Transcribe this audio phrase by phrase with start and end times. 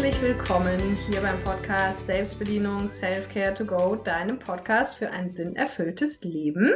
[0.00, 6.72] Herzlich willkommen hier beim Podcast Selbstbedienung Self-Care to Go, deinem Podcast für ein sinnerfülltes Leben.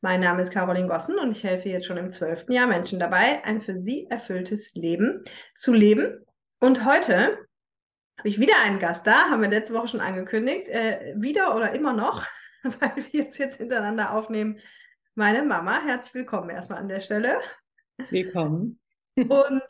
[0.00, 3.44] Mein Name ist Caroline Gossen und ich helfe jetzt schon im zwölften Jahr Menschen dabei,
[3.44, 5.22] ein für sie erfülltes Leben
[5.54, 6.26] zu leben.
[6.58, 7.38] Und heute
[8.18, 10.68] habe ich wieder einen Gast da, haben wir letzte Woche schon angekündigt.
[10.68, 12.26] Äh, wieder oder immer noch,
[12.80, 14.58] weil wir es jetzt hintereinander aufnehmen.
[15.14, 17.38] Meine Mama, herzlich willkommen erstmal an der Stelle.
[18.10, 18.80] Willkommen.
[19.14, 19.62] Und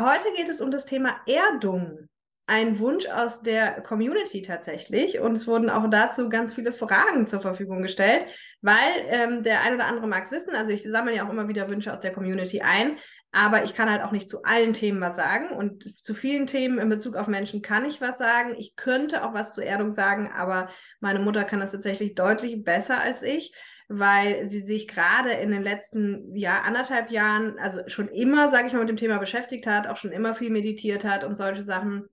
[0.00, 2.08] Heute geht es um das Thema Erdung.
[2.46, 5.20] Ein Wunsch aus der Community tatsächlich.
[5.20, 8.24] Und es wurden auch dazu ganz viele Fragen zur Verfügung gestellt,
[8.62, 10.54] weil ähm, der ein oder andere mag es wissen.
[10.54, 12.96] Also ich sammle ja auch immer wieder Wünsche aus der Community ein.
[13.30, 15.50] Aber ich kann halt auch nicht zu allen Themen was sagen.
[15.50, 18.56] Und zu vielen Themen in Bezug auf Menschen kann ich was sagen.
[18.58, 20.70] Ich könnte auch was zur Erdung sagen, aber
[21.00, 23.52] meine Mutter kann das tatsächlich deutlich besser als ich
[23.92, 28.72] weil sie sich gerade in den letzten ja, anderthalb Jahren, also schon immer, sage ich
[28.72, 32.04] mal, mit dem Thema beschäftigt hat, auch schon immer viel meditiert hat und solche Sachen.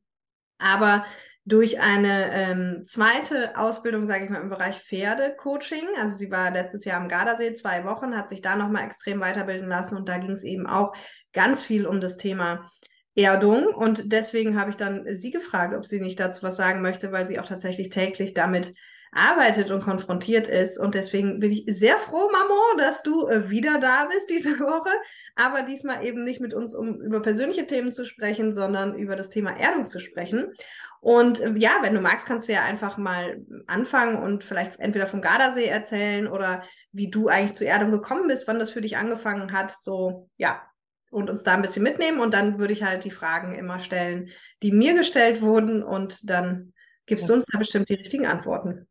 [0.58, 1.06] Aber
[1.46, 5.88] durch eine ähm, zweite Ausbildung, sage ich mal, im Bereich Pferdecoaching.
[6.02, 9.70] Also sie war letztes Jahr am Gardasee zwei Wochen, hat sich da nochmal extrem weiterbilden
[9.70, 10.94] lassen und da ging es eben auch
[11.32, 12.72] ganz viel um das Thema
[13.14, 13.68] Erdung.
[13.68, 17.28] Und deswegen habe ich dann sie gefragt, ob sie nicht dazu was sagen möchte, weil
[17.28, 18.74] sie auch tatsächlich täglich damit
[19.12, 20.78] arbeitet und konfrontiert ist.
[20.78, 24.92] Und deswegen bin ich sehr froh, Mamo, dass du äh, wieder da bist diese Woche.
[25.36, 29.30] Aber diesmal eben nicht mit uns, um über persönliche Themen zu sprechen, sondern über das
[29.30, 30.54] Thema Erdung zu sprechen.
[31.00, 35.08] Und äh, ja, wenn du magst, kannst du ja einfach mal anfangen und vielleicht entweder
[35.08, 38.98] vom Gardasee erzählen oder wie du eigentlich zur Erdung gekommen bist, wann das für dich
[38.98, 39.72] angefangen hat.
[39.72, 40.62] So, ja,
[41.10, 42.20] und uns da ein bisschen mitnehmen.
[42.20, 44.30] Und dann würde ich halt die Fragen immer stellen,
[44.64, 45.84] die mir gestellt wurden.
[45.84, 46.74] Und dann
[47.06, 48.88] gibst du uns da bestimmt die richtigen Antworten.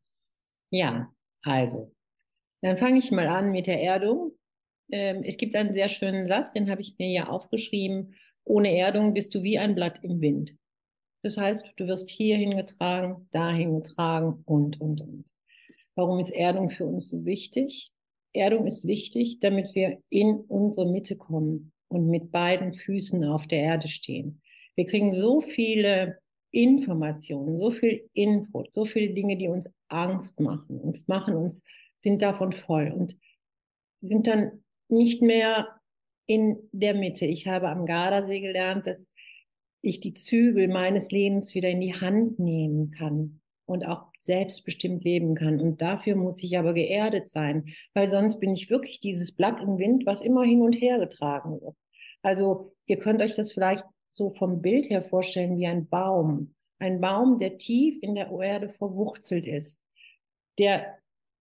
[0.70, 1.92] Ja, also,
[2.62, 4.32] dann fange ich mal an mit der Erdung.
[4.90, 8.14] Ähm, es gibt einen sehr schönen Satz, den habe ich mir ja aufgeschrieben.
[8.44, 10.56] Ohne Erdung bist du wie ein Blatt im Wind.
[11.22, 15.24] Das heißt, du wirst hier hingetragen, dahin getragen und, und, und.
[15.96, 17.88] Warum ist Erdung für uns so wichtig?
[18.32, 23.60] Erdung ist wichtig, damit wir in unsere Mitte kommen und mit beiden Füßen auf der
[23.60, 24.42] Erde stehen.
[24.76, 26.18] Wir kriegen so viele
[26.56, 31.62] Informationen, so viel Input, so viele Dinge, die uns Angst machen und machen uns,
[31.98, 33.16] sind davon voll und
[34.00, 35.68] sind dann nicht mehr
[36.26, 37.26] in der Mitte.
[37.26, 39.12] Ich habe am Gardasee gelernt, dass
[39.82, 45.34] ich die Zügel meines Lebens wieder in die Hand nehmen kann und auch selbstbestimmt leben
[45.34, 45.60] kann.
[45.60, 49.78] Und dafür muss ich aber geerdet sein, weil sonst bin ich wirklich dieses Blatt im
[49.78, 51.76] Wind, was immer hin und her getragen wird.
[52.22, 53.84] Also ihr könnt euch das vielleicht
[54.16, 56.54] so vom Bild her vorstellen wie ein Baum.
[56.78, 59.78] Ein Baum, der tief in der Erde verwurzelt ist.
[60.58, 60.98] Der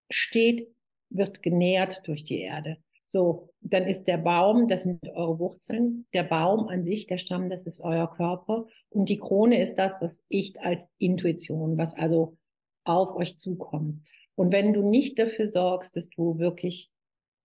[0.10, 0.76] steht,
[1.10, 2.78] wird genährt durch die Erde.
[3.08, 6.06] So, dann ist der Baum, das sind eure Wurzeln.
[6.14, 8.68] Der Baum an sich, der Stamm, das ist euer Körper.
[8.90, 12.38] Und die Krone ist das, was ich als Intuition, was also
[12.84, 14.06] auf euch zukommt.
[14.36, 16.92] Und wenn du nicht dafür sorgst, dass du wirklich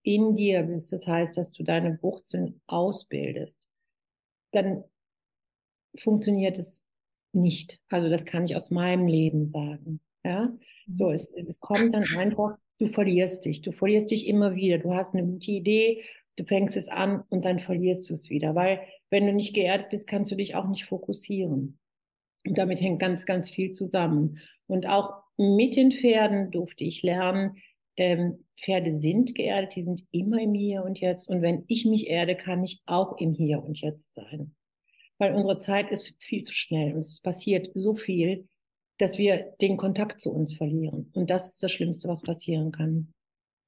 [0.03, 3.65] in dir bist, das heißt, dass du deine Wurzeln ausbildest,
[4.51, 4.83] dann
[5.97, 6.83] funktioniert es
[7.33, 7.79] nicht.
[7.89, 9.99] Also das kann ich aus meinem Leben sagen.
[10.23, 10.53] Ja,
[10.87, 11.13] so mhm.
[11.13, 14.77] es, es kommt dann einfach, du verlierst dich, du verlierst dich immer wieder.
[14.77, 16.03] Du hast eine gute Idee,
[16.35, 19.89] du fängst es an und dann verlierst du es wieder, weil wenn du nicht geerdet
[19.89, 21.79] bist, kannst du dich auch nicht fokussieren.
[22.45, 24.39] Und damit hängt ganz, ganz viel zusammen.
[24.67, 27.57] Und auch mit den Pferden durfte ich lernen,
[27.97, 31.27] ähm, Pferde sind geerdet, die sind immer im Hier und Jetzt.
[31.27, 34.55] Und wenn ich mich erde, kann ich auch im Hier und Jetzt sein
[35.21, 38.47] weil unsere Zeit ist viel zu schnell und es passiert so viel,
[38.97, 41.11] dass wir den Kontakt zu uns verlieren.
[41.13, 43.13] Und das ist das Schlimmste, was passieren kann.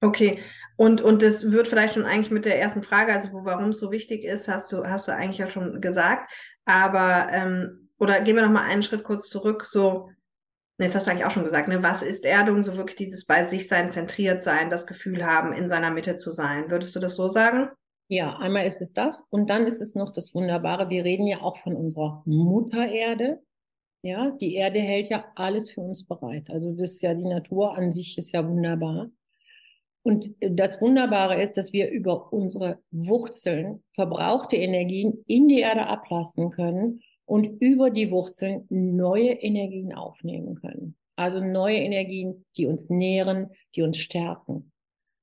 [0.02, 0.40] Okay,
[0.78, 3.92] und, und das wird vielleicht schon eigentlich mit der ersten Frage, also warum es so
[3.92, 6.28] wichtig ist, hast du, hast du eigentlich ja schon gesagt.
[6.66, 10.10] Aber, ähm, oder gehen wir nochmal einen Schritt kurz zurück, so,
[10.80, 11.84] ne, das hast du eigentlich auch schon gesagt, ne?
[11.84, 12.64] Was ist Erdung?
[12.64, 16.32] So wirklich dieses bei sich sein, zentriert sein, das Gefühl haben, in seiner Mitte zu
[16.32, 16.72] sein.
[16.72, 17.70] Würdest du das so sagen?
[18.08, 20.90] Ja, einmal ist es das und dann ist es noch das Wunderbare.
[20.90, 23.42] Wir reden ja auch von unserer Mutter Erde.
[24.02, 26.50] Ja, die Erde hält ja alles für uns bereit.
[26.50, 29.10] Also das ist ja die Natur an sich ist ja wunderbar.
[30.04, 36.52] Und das Wunderbare ist, dass wir über unsere Wurzeln verbrauchte Energien in die Erde ablassen
[36.52, 40.98] können und über die Wurzeln neue Energien aufnehmen können.
[41.16, 44.73] Also neue Energien, die uns nähren, die uns stärken.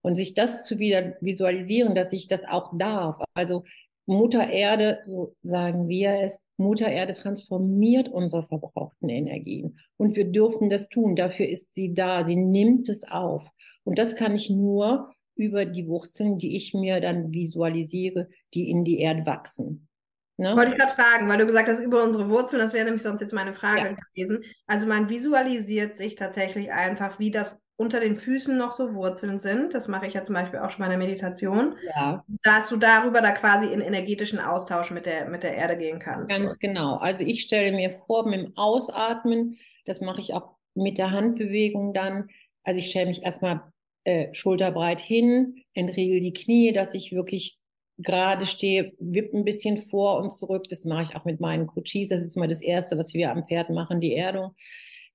[0.02, 3.23] Und sich das zu wieder visualisieren, dass ich das auch darf.
[3.35, 3.64] Also
[4.06, 9.79] Mutter Erde, so sagen wir es, Mutter Erde transformiert unsere verbrauchten Energien.
[9.97, 11.17] Und wir dürfen das tun.
[11.17, 12.25] Dafür ist sie da.
[12.25, 13.43] Sie nimmt es auf.
[13.85, 18.85] Und das kann ich nur über die Wurzeln, die ich mir dann visualisiere, die in
[18.85, 19.88] die Erde wachsen.
[20.37, 20.56] Ne?
[20.56, 23.20] Wollte ich gerade fragen, weil du gesagt hast, über unsere Wurzeln, das wäre nämlich sonst
[23.20, 23.97] jetzt meine Frage ja.
[24.14, 24.43] gewesen.
[24.67, 29.72] Also man visualisiert sich tatsächlich einfach, wie das unter den Füßen noch so Wurzeln sind.
[29.72, 31.76] Das mache ich ja zum Beispiel auch schon in der Meditation.
[31.96, 32.22] Ja.
[32.42, 36.30] Dass du darüber da quasi in energetischen Austausch mit der, mit der Erde gehen kannst.
[36.30, 36.96] Ganz genau.
[36.96, 39.56] Also ich stelle mir vor, mit dem Ausatmen,
[39.86, 42.28] das mache ich auch mit der Handbewegung dann.
[42.64, 43.62] Also ich stelle mich erstmal
[44.04, 47.58] äh, schulterbreit hin, entriegel die Knie, dass ich wirklich
[47.96, 50.68] gerade stehe, wippe ein bisschen vor und zurück.
[50.68, 52.10] Das mache ich auch mit meinen Coaches.
[52.10, 54.54] Das ist mal das Erste, was wir am Pferd machen, die Erdung.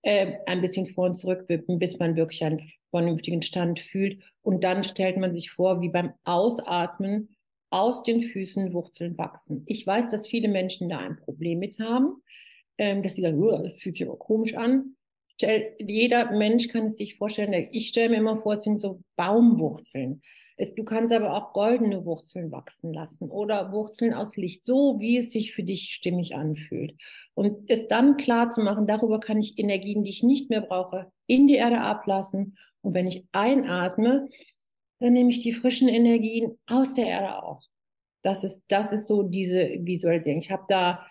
[0.06, 4.22] Äh, ein bisschen vor und zurück wippen, bis man wirklich einen vernünftigen Stand fühlt.
[4.44, 7.36] Und dann stellt man sich vor, wie beim Ausatmen
[7.72, 9.64] aus den Füßen Wurzeln wachsen.
[9.66, 12.22] Ich weiß, dass viele Menschen da ein Problem mit haben,
[12.78, 14.96] ähm, dass sie sagen, das fühlt sich aber komisch an.
[15.80, 17.68] Jeder Mensch kann es sich vorstellen.
[17.72, 20.22] Ich stelle mir immer vor, es sind so Baumwurzeln.
[20.58, 25.18] Es, du kannst aber auch goldene Wurzeln wachsen lassen oder Wurzeln aus Licht, so wie
[25.18, 26.96] es sich für dich stimmig anfühlt.
[27.34, 31.12] Und es dann klar zu machen, darüber kann ich Energien, die ich nicht mehr brauche,
[31.28, 32.58] in die Erde ablassen.
[32.82, 34.30] Und wenn ich einatme,
[35.00, 37.70] dann nehme ich die frischen Energien aus der Erde aus.
[38.22, 40.40] Das ist, das ist so diese Visualisierung.
[40.40, 41.06] Ich habe da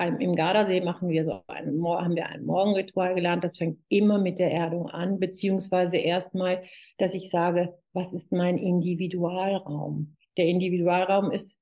[0.00, 3.44] im Gardasee machen wir so ein, haben wir ein Morgenritual gelernt.
[3.44, 6.62] Das fängt immer mit der Erdung an, beziehungsweise erstmal,
[6.98, 10.16] dass ich sage, was ist mein Individualraum?
[10.36, 11.60] Der Individualraum ist,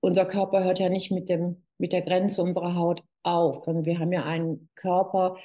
[0.00, 3.98] unser Körper hört ja nicht mit dem, mit der Grenze unserer Haut auf, sondern wir
[3.98, 5.36] haben ja einen Körper,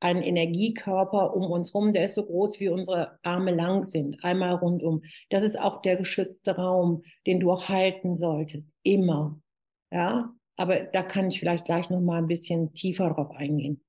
[0.00, 4.54] einen Energiekörper um uns rum, der ist so groß, wie unsere Arme lang sind, einmal
[4.54, 5.02] rundum.
[5.30, 9.38] Das ist auch der geschützte Raum, den du auch halten solltest, immer.
[9.92, 13.82] Ja, aber da kann ich vielleicht gleich noch mal ein bisschen tiefer drauf eingehen.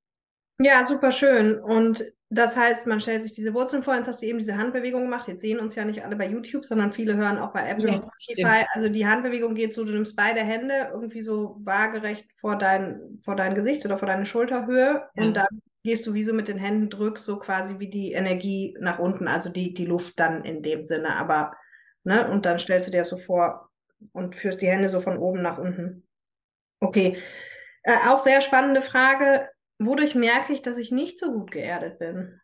[0.59, 1.59] Ja, super schön.
[1.59, 5.03] Und das heißt, man stellt sich diese Wurzeln vor, jetzt hast du eben diese Handbewegung
[5.03, 5.27] gemacht.
[5.27, 7.93] Jetzt sehen uns ja nicht alle bei YouTube, sondern viele hören auch bei Apple ja,
[7.95, 8.65] und Spotify.
[8.73, 13.35] Also die Handbewegung geht so, du nimmst beide Hände irgendwie so waagerecht vor dein, vor
[13.35, 15.23] dein Gesicht oder vor deine Schulterhöhe ja.
[15.23, 18.75] und dann gehst du wie so mit den Händen drückst, so quasi wie die Energie
[18.81, 21.53] nach unten, also die, die Luft dann in dem Sinne, aber,
[22.03, 23.69] ne, und dann stellst du dir das so vor
[24.11, 26.06] und führst die Hände so von oben nach unten.
[26.79, 27.17] Okay.
[27.83, 29.49] Äh, auch sehr spannende Frage.
[29.79, 32.39] Wodurch merke ich, dass ich nicht so gut geerdet bin?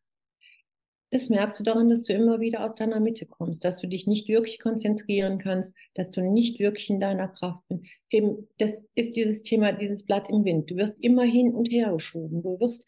[1.14, 4.08] Das merkst du daran, dass du immer wieder aus deiner Mitte kommst, dass du dich
[4.08, 7.84] nicht wirklich konzentrieren kannst, dass du nicht wirklich in deiner Kraft bist.
[8.10, 10.72] Eben, das ist dieses Thema, dieses Blatt im Wind.
[10.72, 12.42] Du wirst immer hin und her geschoben.
[12.42, 12.84] Du wirst,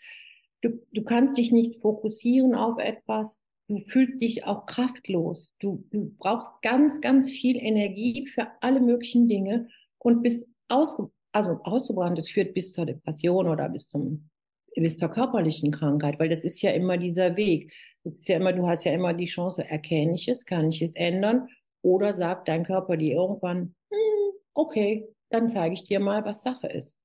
[0.61, 3.39] du, du kannst dich nicht fokussieren auf etwas.
[3.67, 5.53] Du fühlst dich auch kraftlos.
[5.59, 9.67] Du, du brauchst ganz, ganz viel Energie für alle möglichen Dinge
[9.99, 14.29] und bist ausge, also ausgebrannt, es führt bis zur Depression oder bis zum
[14.77, 17.73] bis zur körperlichen Krankheit, weil das ist ja immer dieser Weg.
[18.03, 20.81] Das ist ja immer, du hast ja immer die Chance, erkenne ich es, kann ich
[20.81, 21.47] es ändern?
[21.81, 26.67] Oder sagt dein Körper dir irgendwann, hm, okay, dann zeige ich dir mal, was Sache
[26.67, 26.97] ist.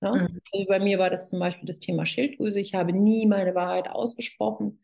[0.00, 0.14] Ja?
[0.14, 0.40] Mhm.
[0.52, 2.60] Also bei mir war das zum Beispiel das Thema Schilddrüse.
[2.60, 4.80] Ich habe nie meine Wahrheit ausgesprochen.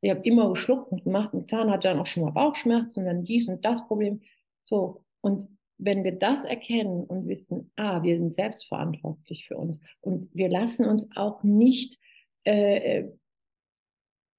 [0.00, 3.06] Ich habe immer geschluckt und gemacht und getan, hatte dann auch schon mal Bauchschmerzen und
[3.06, 4.22] dann dies und das Problem.
[4.64, 5.04] So.
[5.20, 5.48] Und
[5.78, 10.84] wenn wir das erkennen und wissen, ah, wir sind selbstverantwortlich für uns und wir lassen
[10.84, 11.98] uns auch nicht
[12.44, 13.12] äh, äh,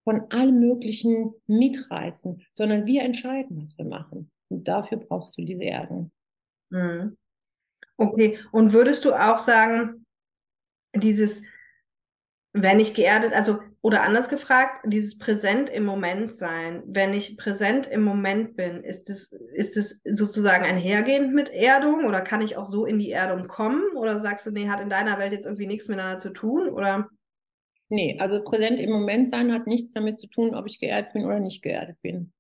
[0.04, 4.32] von allem Möglichen mitreißen, sondern wir entscheiden, was wir machen.
[4.50, 6.12] Und dafür brauchst du diese Erden.
[6.70, 7.18] Mhm.
[7.98, 10.06] Okay, und würdest du auch sagen,
[10.96, 11.44] dieses,
[12.54, 16.84] wenn ich geerdet, also oder anders gefragt, dieses präsent im Moment sein.
[16.86, 22.20] Wenn ich präsent im Moment bin, ist es, ist es sozusagen einhergehend mit Erdung oder
[22.22, 23.82] kann ich auch so in die Erdung kommen?
[23.96, 26.68] Oder sagst du, nee, hat in deiner Welt jetzt irgendwie nichts miteinander zu tun?
[26.70, 27.10] Oder?
[27.88, 31.26] Nee, also präsent im Moment sein hat nichts damit zu tun, ob ich geerdet bin
[31.26, 32.34] oder nicht geerdet bin.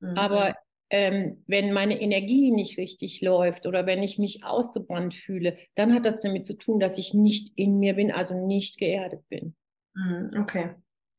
[0.00, 0.16] Mhm.
[0.16, 0.54] Aber
[0.90, 6.04] ähm, wenn meine Energie nicht richtig läuft oder wenn ich mich ausgebrannt fühle, dann hat
[6.04, 9.56] das damit zu tun, dass ich nicht in mir bin, also nicht geerdet bin.
[9.94, 10.74] Mhm, okay,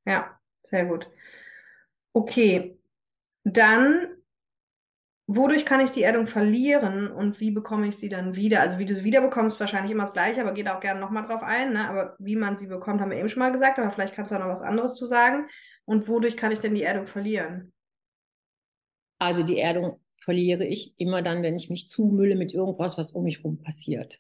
[0.06, 1.08] ja, sehr gut.
[2.14, 2.80] Okay,
[3.44, 4.08] dann,
[5.28, 8.62] wodurch kann ich die Erdung verlieren und wie bekomme ich sie dann wieder?
[8.62, 11.44] Also wie du sie wiederbekommst, wahrscheinlich immer das Gleiche, aber geht auch gerne nochmal drauf
[11.44, 11.74] ein.
[11.74, 11.90] Ne?
[11.90, 14.36] Aber wie man sie bekommt, haben wir eben schon mal gesagt, aber vielleicht kannst du
[14.36, 15.48] auch noch was anderes zu sagen.
[15.86, 17.74] Und wodurch kann ich denn die Erdung verlieren?
[19.20, 23.24] Also die Erdung verliere ich immer dann, wenn ich mich zumülle mit irgendwas, was um
[23.24, 24.20] mich herum passiert.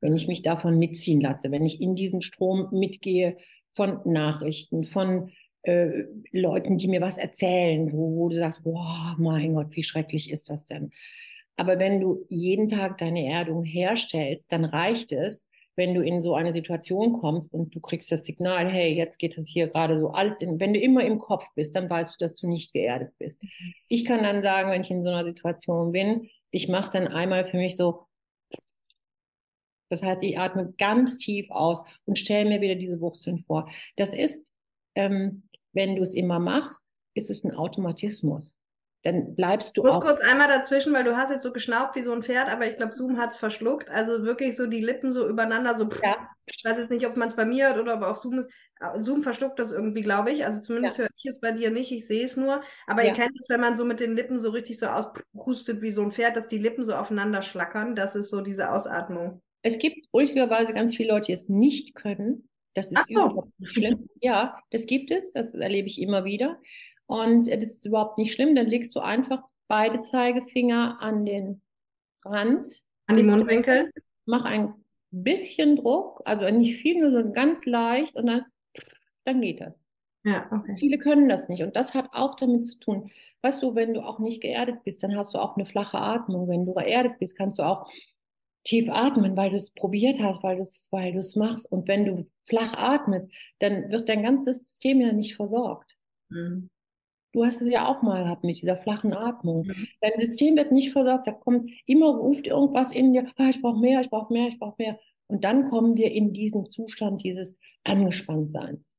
[0.00, 3.36] Wenn ich mich davon mitziehen lasse, wenn ich in diesen Strom mitgehe,
[3.72, 5.30] von Nachrichten, von
[5.62, 10.30] äh, Leuten, die mir was erzählen, wo, wo du sagst, boah, mein Gott, wie schrecklich
[10.30, 10.90] ist das denn?
[11.56, 16.34] Aber wenn du jeden Tag deine Erdung herstellst, dann reicht es, wenn du in so
[16.34, 20.10] eine Situation kommst und du kriegst das Signal, hey, jetzt geht es hier gerade so
[20.10, 23.12] alles in, wenn du immer im Kopf bist, dann weißt du, dass du nicht geerdet
[23.18, 23.42] bist.
[23.42, 23.74] Mhm.
[23.88, 27.48] Ich kann dann sagen, wenn ich in so einer Situation bin, ich mache dann einmal
[27.48, 28.00] für mich so
[29.92, 33.70] Das heißt, ich atme ganz tief aus und stelle mir wieder diese Wurzeln vor.
[33.96, 34.50] Das ist,
[34.94, 35.42] ähm,
[35.74, 36.82] wenn du es immer machst,
[37.12, 38.56] ist es ein Automatismus
[39.02, 40.00] dann bleibst du ich auch.
[40.00, 42.76] kurz einmal dazwischen, weil du hast jetzt so geschnaubt wie so ein Pferd, aber ich
[42.76, 43.90] glaube, Zoom hat es verschluckt.
[43.90, 45.88] Also wirklich so die Lippen so übereinander, so.
[46.02, 46.28] Ja.
[46.46, 48.50] Ich weiß jetzt nicht, ob man es bei mir hört oder ob auch Zoom ist.
[48.98, 50.44] Zoom verschluckt das irgendwie, glaube ich.
[50.44, 51.04] Also zumindest ja.
[51.04, 52.62] höre ich es bei dir nicht, ich sehe es nur.
[52.86, 53.08] Aber ja.
[53.08, 56.02] ihr kennt es, wenn man so mit den Lippen so richtig so auspustet wie so
[56.02, 57.96] ein Pferd, dass die Lippen so aufeinander schlackern.
[57.96, 59.40] Das ist so diese Ausatmung.
[59.62, 62.48] Es gibt ruhigerweise ganz viele Leute, die es nicht können.
[62.74, 64.08] Das ist Ach überhaupt nicht schlimm.
[64.20, 65.32] Ja, das gibt es.
[65.32, 66.58] Das erlebe ich immer wieder.
[67.06, 68.54] Und das ist überhaupt nicht schlimm.
[68.54, 71.62] Dann legst du einfach beide Zeigefinger an den
[72.24, 72.66] Rand.
[73.06, 73.90] An die Mundwinkel.
[74.24, 74.74] Mach ein
[75.10, 78.44] bisschen Druck, also nicht viel, nur so ganz leicht und dann,
[79.24, 79.86] dann geht das.
[80.24, 80.74] Ja, okay.
[80.76, 83.10] Viele können das nicht und das hat auch damit zu tun.
[83.42, 86.48] Weißt du, wenn du auch nicht geerdet bist, dann hast du auch eine flache Atmung.
[86.48, 87.90] Wenn du geerdet bist, kannst du auch
[88.64, 91.70] tief atmen, weil du es probiert hast, weil du es weil machst.
[91.70, 95.96] Und wenn du flach atmest, dann wird dein ganzes System ja nicht versorgt.
[96.28, 96.70] Mhm.
[97.32, 99.66] Du hast es ja auch mal gehabt mit dieser flachen Atmung.
[99.66, 99.88] Mhm.
[100.00, 103.80] Dein System wird nicht versorgt, da kommt immer ruft irgendwas in dir, ah, ich brauche
[103.80, 104.98] mehr, ich brauche mehr, ich brauche mehr.
[105.28, 108.96] Und dann kommen wir in diesen Zustand dieses Angespanntseins.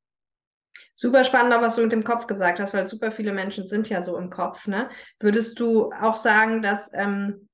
[0.96, 3.88] Super spannend, auch was du mit dem Kopf gesagt hast, weil super viele Menschen sind
[3.90, 4.68] ja so im Kopf.
[4.68, 4.90] Ne?
[5.20, 7.50] Würdest du auch sagen, dass ähm,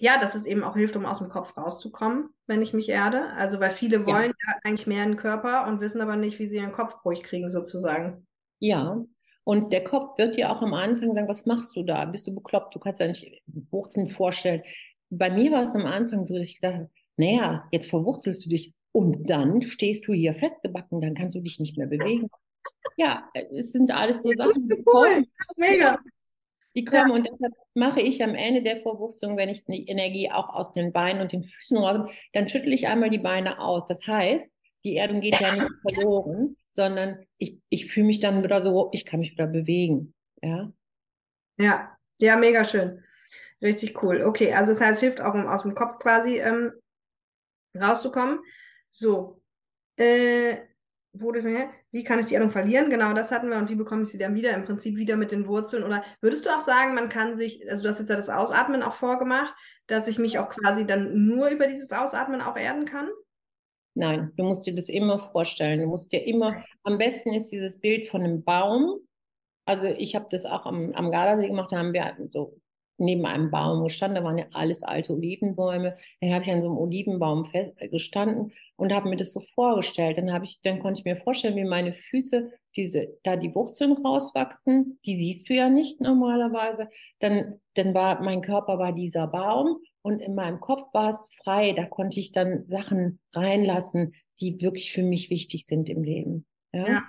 [0.00, 3.26] ja, dass es eben auch hilft, um aus dem Kopf rauszukommen, wenn ich mich erde?
[3.34, 6.38] Also weil viele wollen ja, ja eigentlich mehr in den Körper und wissen aber nicht,
[6.38, 8.26] wie sie ihren Kopf ruhig kriegen, sozusagen.
[8.60, 9.04] Ja,
[9.44, 12.04] und der Kopf wird dir auch am Anfang sagen, was machst du da?
[12.06, 12.74] Bist du bekloppt?
[12.74, 14.62] Du kannst ja nicht Wurzeln vorstellen.
[15.10, 18.48] Bei mir war es am Anfang so, dass ich gedacht habe, naja, jetzt verwurzelst du
[18.48, 22.30] dich und dann stehst du hier festgebacken, dann kannst du dich nicht mehr bewegen.
[22.96, 25.26] Ja, es sind alles so Sachen, kommen.
[25.56, 25.98] Mega.
[26.76, 27.14] Die kommen ja.
[27.14, 30.92] und deshalb mache ich am Ende der Verwurzelung, wenn ich die Energie auch aus den
[30.92, 33.86] Beinen und den Füßen raus, dann schüttle ich einmal die Beine aus.
[33.88, 34.52] Das heißt,
[34.84, 39.04] die Erdung geht ja nicht verloren, sondern ich, ich fühle mich dann wieder so, ich
[39.04, 40.14] kann mich wieder bewegen.
[40.42, 40.72] Ja.
[41.58, 43.02] Ja, ja, mega schön.
[43.60, 44.22] Richtig cool.
[44.22, 46.72] Okay, also das heißt, es hilft auch, um aus dem Kopf quasi ähm,
[47.78, 48.40] rauszukommen.
[48.88, 49.42] So.
[49.96, 50.69] Äh,
[51.12, 51.42] wurde
[51.90, 52.90] wie kann ich die Erdung verlieren?
[52.90, 53.56] Genau, das hatten wir.
[53.56, 54.54] Und wie bekomme ich sie dann wieder?
[54.54, 55.84] Im Prinzip wieder mit den Wurzeln.
[55.84, 58.82] Oder würdest du auch sagen, man kann sich, also du hast jetzt ja das Ausatmen
[58.82, 59.54] auch vorgemacht,
[59.86, 63.08] dass ich mich auch quasi dann nur über dieses Ausatmen auch erden kann?
[63.94, 65.80] Nein, du musst dir das immer vorstellen.
[65.80, 69.00] Du musst dir immer, am besten ist dieses Bild von einem Baum.
[69.64, 72.59] Also ich habe das auch am, am Gardasee gemacht, da haben wir so
[73.00, 75.96] neben einem Baum gestanden, da waren ja alles alte Olivenbäume.
[76.20, 80.18] Dann habe ich an so einem Olivenbaum fest, gestanden und habe mir das so vorgestellt.
[80.18, 83.92] Dann habe ich, dann konnte ich mir vorstellen, wie meine Füße diese, da die Wurzeln
[83.92, 84.98] rauswachsen.
[85.04, 86.88] Die siehst du ja nicht normalerweise.
[87.18, 91.72] Dann, dann war mein Körper war dieser Baum und in meinem Kopf war es frei.
[91.72, 96.46] Da konnte ich dann Sachen reinlassen, die wirklich für mich wichtig sind im Leben.
[96.72, 96.86] Ja.
[96.88, 97.02] ja.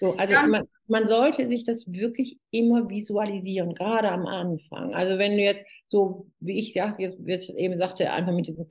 [0.00, 0.46] So, also ja.
[0.46, 4.94] man, man sollte sich das wirklich immer visualisieren, gerade am Anfang.
[4.94, 8.66] Also wenn du jetzt so, wie ich ja, jetzt, jetzt eben sagte, einfach mit diesem,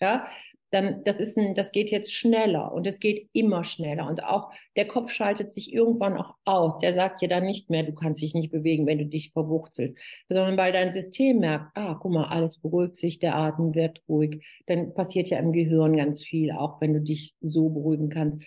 [0.00, 0.26] ja,
[0.70, 4.52] dann das ist ein, das geht jetzt schneller und es geht immer schneller und auch
[4.76, 6.78] der Kopf schaltet sich irgendwann auch aus.
[6.78, 9.96] Der sagt dir dann nicht mehr, du kannst dich nicht bewegen, wenn du dich verwurzelst,
[10.28, 14.44] sondern weil dein System merkt, ah, guck mal, alles beruhigt sich, der Atem wird ruhig.
[14.66, 18.44] Dann passiert ja im Gehirn ganz viel, auch wenn du dich so beruhigen kannst.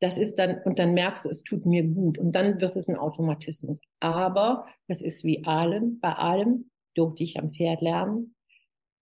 [0.00, 2.18] Das ist dann, und dann merkst du, es tut mir gut.
[2.18, 3.80] Und dann wird es ein Automatismus.
[4.00, 8.34] Aber das ist wie allem, bei allem durfte ich am Pferd lernen.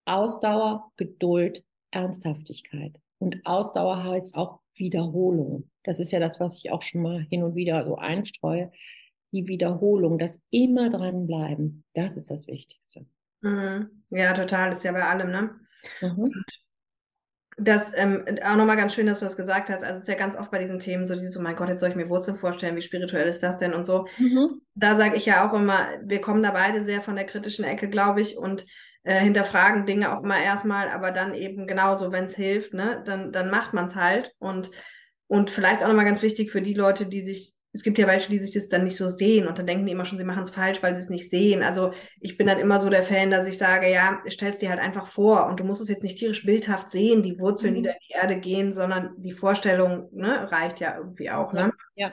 [0.07, 2.99] Ausdauer, Geduld, Ernsthaftigkeit.
[3.19, 5.71] Und Ausdauer heißt auch Wiederholung.
[5.85, 8.71] Das ist ja das, was ich auch schon mal hin und wieder so einstreue.
[9.33, 13.07] Die Wiederholung, das immer dranbleiben, das ist das Wichtigste.
[13.41, 14.03] Mhm.
[14.11, 15.51] Ja, total, das ist ja bei allem, ne?
[16.01, 16.33] Mhm.
[17.59, 19.83] Das ähm, auch nochmal ganz schön, dass du das gesagt hast.
[19.83, 21.81] Also es ist ja ganz oft bei diesen Themen so dieses, oh mein Gott, jetzt
[21.81, 24.07] soll ich mir Wurzeln vorstellen, wie spirituell ist das denn und so.
[24.19, 24.61] Mhm.
[24.75, 27.89] Da sage ich ja auch immer, wir kommen da beide sehr von der kritischen Ecke,
[27.89, 28.67] glaube ich, und
[29.05, 33.33] äh, hinterfragen Dinge auch immer erstmal, aber dann eben genauso, wenn es hilft, ne, dann,
[33.33, 34.35] dann macht man es halt.
[34.39, 34.71] Und,
[35.27, 38.31] und vielleicht auch nochmal ganz wichtig für die Leute, die sich es gibt ja welche,
[38.31, 40.43] die sich das dann nicht so sehen und dann denken die immer schon, sie machen
[40.43, 41.63] es falsch, weil sie es nicht sehen.
[41.63, 44.81] Also ich bin dann immer so der Fan, dass ich sage, ja, stellst dir halt
[44.81, 47.77] einfach vor und du musst es jetzt nicht tierisch bildhaft sehen, die Wurzeln, mhm.
[47.77, 51.53] die da in die Erde gehen, sondern die Vorstellung ne, reicht ja irgendwie auch.
[51.53, 51.71] Ne?
[51.97, 52.13] Ja.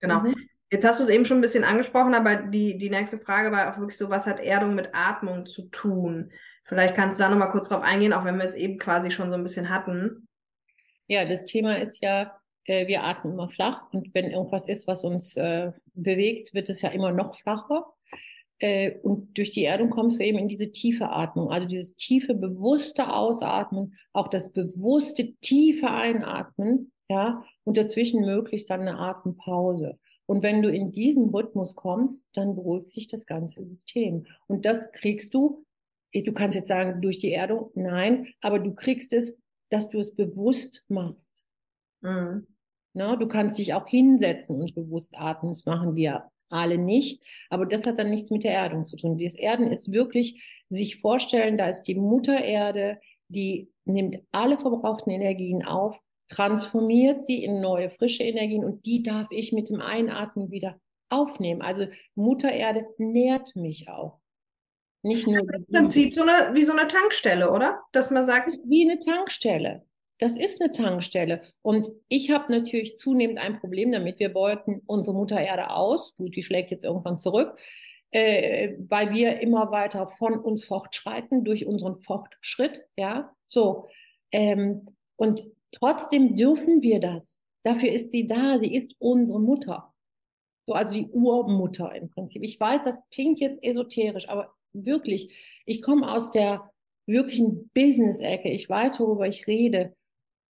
[0.00, 0.20] Genau.
[0.20, 0.34] Mhm.
[0.70, 3.70] Jetzt hast du es eben schon ein bisschen angesprochen, aber die, die nächste Frage war
[3.70, 6.32] auch wirklich so, was hat Erdung mit Atmung zu tun?
[6.64, 9.28] Vielleicht kannst du da nochmal kurz drauf eingehen, auch wenn wir es eben quasi schon
[9.28, 10.26] so ein bisschen hatten.
[11.06, 15.04] Ja, das Thema ist ja, äh, wir atmen immer flach und wenn irgendwas ist, was
[15.04, 17.86] uns äh, bewegt, wird es ja immer noch flacher.
[18.58, 22.34] Äh, und durch die Erdung kommst du eben in diese tiefe Atmung, also dieses tiefe,
[22.34, 29.98] bewusste Ausatmen, auch das bewusste, tiefe Einatmen, ja, und dazwischen möglichst dann eine Atempause.
[30.26, 34.26] Und wenn du in diesen Rhythmus kommst, dann beruhigt sich das ganze System.
[34.48, 35.64] Und das kriegst du,
[36.12, 39.38] du kannst jetzt sagen, durch die Erdung, nein, aber du kriegst es,
[39.70, 41.32] dass du es bewusst machst.
[42.00, 42.46] Mhm.
[42.96, 45.52] Na, du kannst dich auch hinsetzen und bewusst atmen.
[45.52, 47.22] Das machen wir alle nicht.
[47.50, 49.18] Aber das hat dann nichts mit der Erdung zu tun.
[49.18, 52.98] Das Erden ist wirklich sich vorstellen, da ist die Mutter Erde,
[53.28, 59.28] die nimmt alle verbrauchten Energien auf, transformiert sie in neue, frische Energien und die darf
[59.30, 61.60] ich mit dem Einatmen wieder aufnehmen.
[61.60, 64.20] Also Mutter Erde nährt mich auch.
[65.02, 65.40] Nicht nur.
[65.40, 67.82] Im Prinzip so eine, wie so eine Tankstelle, oder?
[67.92, 68.58] Dass man sagt.
[68.64, 69.84] Wie eine Tankstelle.
[70.18, 71.42] Das ist eine Tankstelle.
[71.62, 74.18] Und ich habe natürlich zunehmend ein Problem damit.
[74.18, 76.14] Wir beuten unsere Mutter Erde aus.
[76.16, 77.58] Gut, die schlägt jetzt irgendwann zurück,
[78.10, 82.84] äh, weil wir immer weiter von uns fortschreiten durch unseren Fortschritt.
[82.96, 83.88] Ja, so.
[84.32, 87.40] Ähm, und trotzdem dürfen wir das.
[87.62, 88.58] Dafür ist sie da.
[88.58, 89.92] Sie ist unsere Mutter.
[90.66, 92.42] So, also die Urmutter im Prinzip.
[92.42, 96.70] Ich weiß, das klingt jetzt esoterisch, aber wirklich, ich komme aus der
[97.06, 98.50] wirklichen Business-Ecke.
[98.50, 99.94] Ich weiß, worüber ich rede.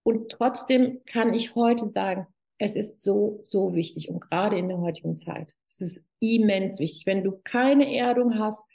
[0.07, 4.79] Und trotzdem kann ich heute sagen, es ist so, so wichtig und gerade in der
[4.79, 5.57] heutigen Zeit.
[5.67, 7.07] Es ist immens wichtig.
[7.07, 8.69] Wenn du keine Erdung hast,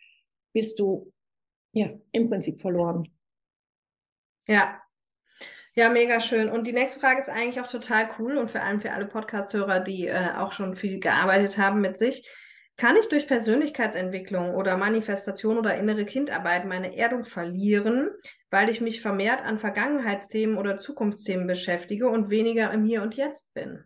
[0.52, 1.14] bist du
[1.72, 3.08] ja im Prinzip verloren.
[4.46, 4.82] Ja.
[5.74, 6.50] Ja, mega schön.
[6.50, 9.80] Und die nächste Frage ist eigentlich auch total cool und vor allem für alle Podcast-Hörer,
[9.80, 12.28] die äh, auch schon viel gearbeitet haben mit sich.
[12.82, 18.10] Kann ich durch Persönlichkeitsentwicklung oder Manifestation oder innere Kindarbeit meine Erdung verlieren,
[18.50, 23.54] weil ich mich vermehrt an Vergangenheitsthemen oder Zukunftsthemen beschäftige und weniger im Hier und Jetzt
[23.54, 23.84] bin?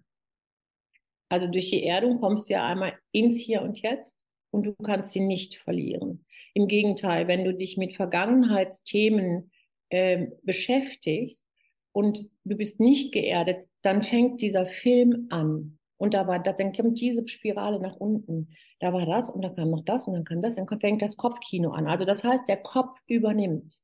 [1.27, 4.15] Also durch die Erdung kommst du ja einmal ins Hier und Jetzt
[4.49, 6.25] und du kannst sie nicht verlieren.
[6.53, 9.51] Im Gegenteil, wenn du dich mit Vergangenheitsthemen
[9.89, 11.45] äh, beschäftigst
[11.91, 15.79] und du bist nicht geerdet, dann fängt dieser Film an.
[15.97, 18.49] Und da war das, dann kommt diese Spirale nach unten.
[18.79, 21.17] Da war das und dann kam noch das und dann kam das, dann fängt das
[21.17, 21.87] Kopfkino an.
[21.87, 23.81] Also das heißt, der Kopf übernimmt.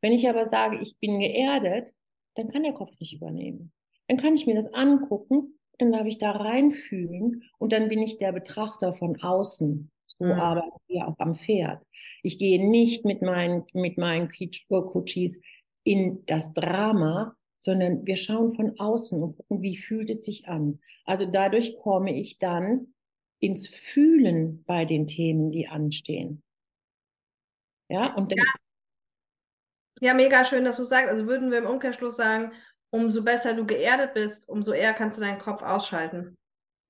[0.00, 1.92] Wenn ich aber sage, ich bin geerdet,
[2.34, 3.72] dann kann der Kopf nicht übernehmen.
[4.06, 8.18] Dann kann ich mir das angucken, dann darf ich da reinfühlen und dann bin ich
[8.18, 9.90] der Betrachter von außen.
[10.18, 10.32] So mhm.
[10.32, 11.82] arbeiten wir auch am Pferd.
[12.22, 14.30] Ich gehe nicht mit meinen, mit meinen
[14.68, 15.40] Coaches
[15.84, 20.80] in das Drama, sondern wir schauen von außen und gucken, wie fühlt es sich an.
[21.04, 22.94] Also dadurch komme ich dann
[23.40, 26.42] ins Fühlen bei den Themen, die anstehen.
[27.88, 30.08] Ja, und dann, ja.
[30.08, 31.08] ja, mega schön, dass du sagst.
[31.08, 32.52] Also würden wir im Umkehrschluss sagen,
[32.90, 36.36] umso besser du geerdet bist, umso eher kannst du deinen Kopf ausschalten.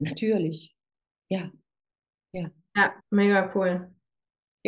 [0.01, 0.75] Natürlich.
[1.29, 1.51] Ja.
[2.33, 2.51] Ja.
[2.77, 3.93] Ja, mega cool.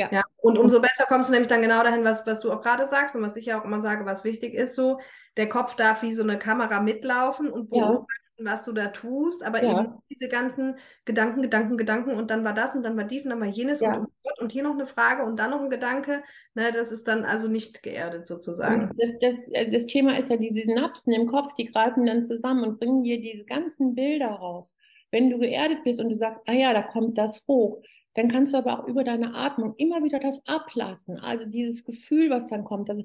[0.00, 0.08] Ja.
[0.10, 0.22] ja.
[0.38, 3.14] Und umso besser kommst du nämlich dann genau dahin, was, was du auch gerade sagst
[3.14, 4.98] und was ich ja auch immer sage, was wichtig ist, so,
[5.36, 8.06] der Kopf darf wie so eine Kamera mitlaufen und beobachten,
[8.38, 8.50] ja.
[8.50, 9.72] was du da tust, aber ja.
[9.72, 13.30] eben diese ganzen Gedanken, Gedanken, Gedanken und dann war das und dann war dies und
[13.30, 14.08] dann war jenes und,
[14.38, 16.22] und hier noch eine Frage und dann noch ein Gedanke,
[16.54, 18.90] ne, das ist dann also nicht geerdet sozusagen.
[18.96, 22.64] Das, das, äh, das Thema ist ja, diese Synapsen im Kopf, die greifen dann zusammen
[22.64, 24.74] und bringen dir diese ganzen Bilder raus.
[25.10, 27.82] Wenn du geerdet bist und du sagst, ah ja, da kommt das hoch,
[28.14, 31.18] dann kannst du aber auch über deine Atmung immer wieder das ablassen.
[31.18, 33.04] Also dieses Gefühl, was dann kommt, also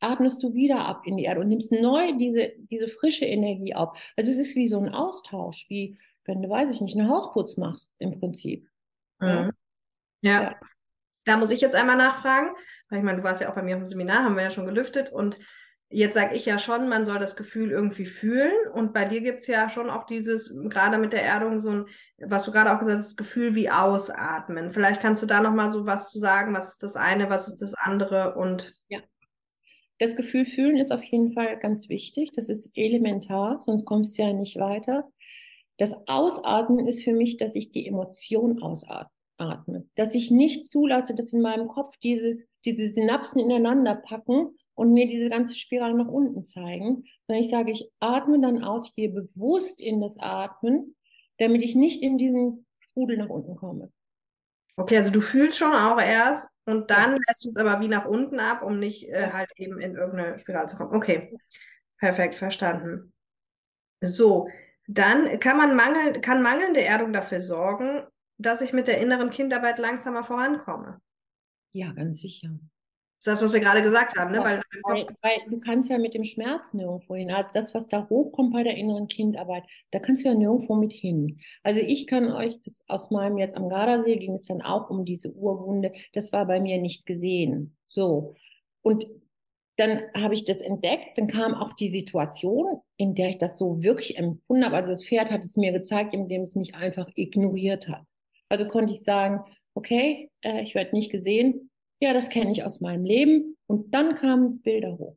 [0.00, 3.98] atmest du wieder ab in die Erde und nimmst neu diese, diese frische Energie auf.
[4.16, 7.56] Also es ist wie so ein Austausch, wie wenn du, weiß ich nicht, einen Hausputz
[7.56, 8.68] machst im Prinzip.
[9.20, 9.52] Mhm.
[10.22, 10.42] Ja.
[10.42, 10.56] ja.
[11.24, 12.54] Da muss ich jetzt einmal nachfragen,
[12.88, 14.66] weil ich meine, du warst ja auch bei mir im Seminar, haben wir ja schon
[14.66, 15.38] gelüftet und
[15.94, 18.50] Jetzt sage ich ja schon, man soll das Gefühl irgendwie fühlen.
[18.72, 21.86] Und bei dir gibt es ja schon auch dieses, gerade mit der Erdung, so ein,
[22.18, 24.72] was du gerade auch gesagt hast, das Gefühl wie ausatmen.
[24.72, 27.62] Vielleicht kannst du da nochmal so was zu sagen, was ist das eine, was ist
[27.62, 28.74] das andere und.
[28.88, 28.98] Ja.
[30.00, 32.32] Das Gefühl fühlen ist auf jeden Fall ganz wichtig.
[32.34, 35.08] Das ist elementar, sonst kommst du ja nicht weiter.
[35.76, 39.86] Das Ausatmen ist für mich, dass ich die Emotion ausatme.
[39.94, 45.06] Dass ich nicht zulasse, dass in meinem Kopf dieses, diese Synapsen ineinander packen und mir
[45.06, 49.10] diese ganze Spirale nach unten zeigen, sondern ich sage, ich atme dann aus, ich gehe
[49.10, 50.96] bewusst in das Atmen,
[51.38, 53.92] damit ich nicht in diesen Strudel nach unten komme.
[54.76, 58.06] Okay, also du fühlst schon auch erst und dann lässt du es aber wie nach
[58.06, 60.94] unten ab, um nicht äh, halt eben in irgendeine Spirale zu kommen.
[60.94, 61.36] Okay,
[61.98, 63.12] perfekt, verstanden.
[64.00, 64.48] So,
[64.88, 68.02] dann kann man mangel, kann mangelnde Erdung dafür sorgen,
[68.36, 71.00] dass ich mit der inneren Kindarbeit langsamer vorankomme.
[71.72, 72.50] Ja, ganz sicher.
[73.24, 74.38] Das ist das, was wir gerade gesagt haben, ne?
[74.38, 77.30] Ja, weil, weil, weil, du kannst ja mit dem Schmerz nirgendwo hin.
[77.30, 80.92] Also das, was da hochkommt bei der inneren Kindarbeit, da kannst du ja nirgendwo mit
[80.92, 81.40] hin.
[81.62, 85.32] Also ich kann euch aus meinem jetzt am Gardasee ging es dann auch um diese
[85.32, 85.92] Urwunde.
[86.12, 87.74] Das war bei mir nicht gesehen.
[87.86, 88.34] So.
[88.82, 89.06] Und
[89.76, 93.82] dann habe ich das entdeckt, dann kam auch die Situation, in der ich das so
[93.82, 94.76] wirklich empfunden habe.
[94.76, 98.02] Also das Pferd hat es mir gezeigt, indem es mich einfach ignoriert hat.
[98.50, 99.40] Also konnte ich sagen,
[99.72, 103.56] okay, äh, ich werde nicht gesehen, ja, das kenne ich aus meinem Leben.
[103.66, 105.16] Und dann kamen die Bilder hoch.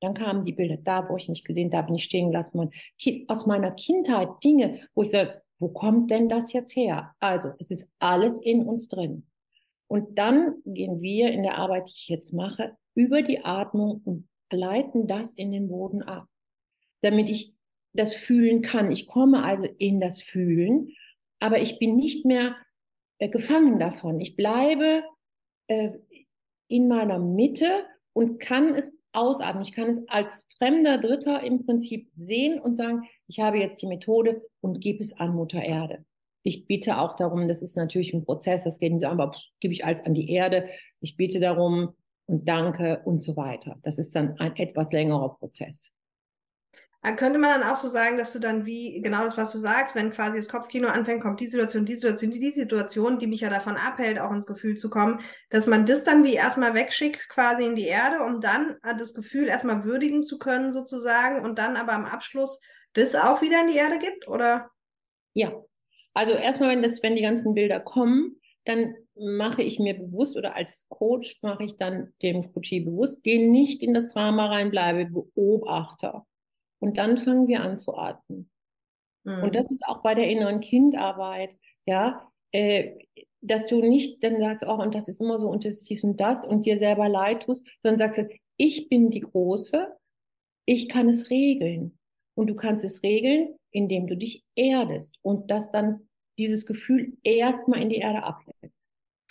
[0.00, 2.72] Dann kamen die Bilder, da wo ich nicht gesehen, da bin ich stehen gelassen worden.
[3.28, 7.14] Aus meiner Kindheit Dinge, wo ich sage, wo kommt denn das jetzt her?
[7.18, 9.26] Also, es ist alles in uns drin.
[9.88, 14.28] Und dann gehen wir in der Arbeit, die ich jetzt mache, über die Atmung und
[14.50, 16.26] leiten das in den Boden ab,
[17.02, 17.54] damit ich
[17.92, 18.90] das fühlen kann.
[18.90, 20.92] Ich komme also in das Fühlen,
[21.40, 22.56] aber ich bin nicht mehr
[23.18, 24.20] äh, gefangen davon.
[24.20, 25.04] Ich bleibe
[25.68, 25.90] äh,
[26.68, 29.62] in meiner Mitte und kann es ausatmen.
[29.62, 33.86] Ich kann es als fremder Dritter im Prinzip sehen und sagen, ich habe jetzt die
[33.86, 36.04] Methode und gebe es an Mutter Erde.
[36.42, 39.74] Ich bitte auch darum, das ist natürlich ein Prozess, das geht nicht so einfach, gebe
[39.74, 40.68] ich alles an die Erde.
[41.00, 41.94] Ich bitte darum
[42.26, 43.78] und danke und so weiter.
[43.82, 45.90] Das ist dann ein etwas längerer Prozess.
[47.06, 49.58] Dann könnte man dann auch so sagen, dass du dann wie, genau das, was du
[49.58, 53.28] sagst, wenn quasi das Kopfkino anfängt, kommt die Situation, die Situation, die, die Situation, die
[53.28, 56.74] mich ja davon abhält, auch ins Gefühl zu kommen, dass man das dann wie erstmal
[56.74, 61.60] wegschickt, quasi in die Erde, um dann das Gefühl erstmal würdigen zu können, sozusagen, und
[61.60, 62.58] dann aber am Abschluss
[62.94, 64.72] das auch wieder in die Erde gibt, oder?
[65.32, 65.52] Ja.
[66.12, 70.56] Also erstmal, wenn das, wenn die ganzen Bilder kommen, dann mache ich mir bewusst oder
[70.56, 75.06] als Coach mache ich dann dem Coachie bewusst, geh nicht in das Drama rein, bleibe
[75.06, 76.26] Beobachter.
[76.86, 78.48] Und dann fangen wir an zu atmen.
[79.24, 79.42] Mhm.
[79.42, 81.50] Und das ist auch bei der inneren Kindarbeit,
[81.84, 82.92] ja, äh,
[83.40, 86.04] dass du nicht dann sagst, oh, und das ist immer so und das ist dies
[86.04, 89.96] und das und dir selber leid tust, sondern sagst, ich bin die Große,
[90.64, 91.98] ich kann es regeln.
[92.34, 97.82] Und du kannst es regeln, indem du dich erdest und das dann dieses Gefühl erstmal
[97.82, 98.82] in die Erde ablässt.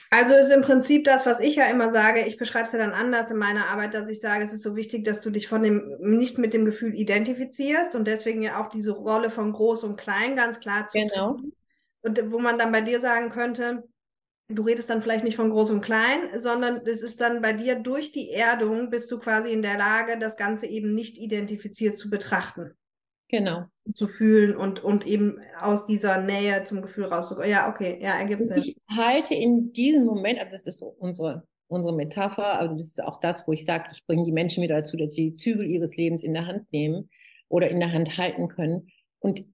[0.09, 2.93] Also ist im Prinzip das, was ich ja immer sage, ich beschreibe es ja dann
[2.93, 5.63] anders in meiner Arbeit, dass ich sage, es ist so wichtig, dass du dich von
[5.63, 9.97] dem nicht mit dem Gefühl identifizierst und deswegen ja auch diese Rolle von groß und
[9.97, 11.37] klein ganz klar zu genau.
[12.01, 13.83] Und wo man dann bei dir sagen könnte,
[14.47, 17.75] du redest dann vielleicht nicht von groß und klein, sondern es ist dann bei dir
[17.75, 22.09] durch die Erdung bist du quasi in der Lage, das Ganze eben nicht identifiziert zu
[22.11, 22.75] betrachten.
[23.29, 23.65] Genau.
[23.93, 27.49] Zu fühlen und, und eben aus dieser Nähe zum Gefühl rauszukommen.
[27.49, 28.57] Ja, okay, ja, ergibt Sinn.
[28.57, 33.03] Ich halte in diesem Moment, also das ist so unsere, unsere Metapher, also das ist
[33.03, 35.65] auch das, wo ich sage, ich bringe die Menschen wieder dazu, dass sie die Zügel
[35.65, 37.09] ihres Lebens in der Hand nehmen
[37.47, 38.89] oder in der Hand halten können.
[39.19, 39.45] Und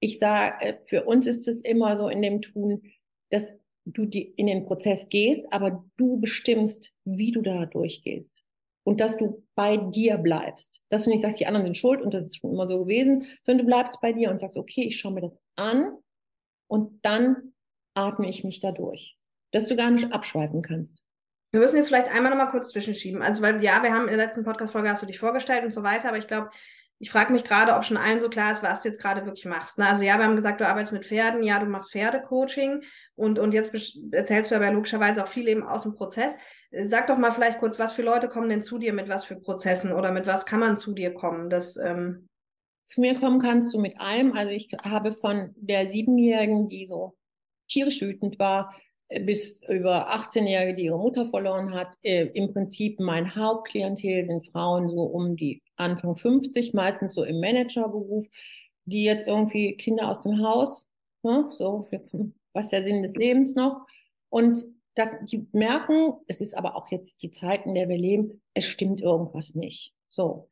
[0.00, 2.82] ich sage, für uns ist es immer so in dem Tun,
[3.30, 3.56] dass
[3.86, 8.43] du die, in den Prozess gehst, aber du bestimmst, wie du da durchgehst
[8.84, 10.80] und dass du bei dir bleibst.
[10.90, 13.26] Dass du nicht sagst, die anderen sind schuld und das ist schon immer so gewesen,
[13.42, 15.96] sondern du bleibst bei dir und sagst, okay, ich schaue mir das an
[16.68, 17.54] und dann
[17.94, 19.16] atme ich mich da durch.
[19.52, 21.02] Dass du gar nicht abschweifen kannst.
[21.52, 23.22] Wir müssen jetzt vielleicht einmal nochmal kurz zwischenschieben.
[23.22, 25.84] Also, weil ja, wir haben in der letzten Podcast-Folge hast du dich vorgestellt und so
[25.84, 26.50] weiter, aber ich glaube,
[26.98, 29.44] ich frage mich gerade, ob schon allen so klar ist, was du jetzt gerade wirklich
[29.44, 29.78] machst.
[29.78, 29.86] Ne?
[29.86, 32.82] Also ja, wir haben gesagt, du arbeitest mit Pferden, ja, du machst Pferdecoaching
[33.14, 33.70] und, und jetzt
[34.12, 36.34] erzählst du aber logischerweise auch viel eben aus dem Prozess.
[36.82, 39.36] Sag doch mal vielleicht kurz, was für Leute kommen denn zu dir mit was für
[39.36, 41.50] Prozessen oder mit was kann man zu dir kommen?
[41.50, 42.26] Das, ähm
[42.84, 44.32] zu mir kommen kannst du mit allem.
[44.32, 47.14] Also ich habe von der Siebenjährigen, die so
[47.68, 48.74] tierisch wütend war,
[49.08, 51.88] äh, bis über 18-Jährige, die ihre Mutter verloren hat.
[52.02, 57.40] Äh, Im Prinzip mein Hauptklientel sind Frauen so um die Anfang 50, meistens so im
[57.40, 58.26] Managerberuf,
[58.84, 60.86] die jetzt irgendwie Kinder aus dem Haus,
[61.22, 61.88] ne, so,
[62.52, 63.86] was ist der Sinn des Lebens noch?
[64.28, 64.64] Und
[65.22, 69.00] die merken, es ist aber auch jetzt die Zeit, in der wir leben, es stimmt
[69.00, 69.92] irgendwas nicht.
[70.08, 70.50] So.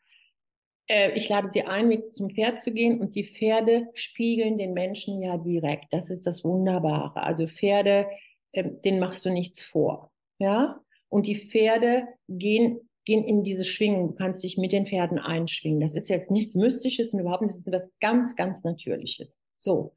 [0.88, 4.72] Äh, ich lade sie ein, mit zum Pferd zu gehen und die Pferde spiegeln den
[4.72, 5.86] Menschen ja direkt.
[5.92, 7.22] Das ist das Wunderbare.
[7.22, 8.06] Also Pferde,
[8.52, 10.12] äh, denen machst du nichts vor.
[10.38, 10.80] Ja?
[11.08, 14.08] Und die Pferde gehen, gehen in diese Schwingung.
[14.08, 15.80] Du kannst dich mit den Pferden einschwingen.
[15.80, 19.38] Das ist jetzt nichts Mystisches und überhaupt nicht, das ist etwas ganz, ganz Natürliches.
[19.56, 19.94] So.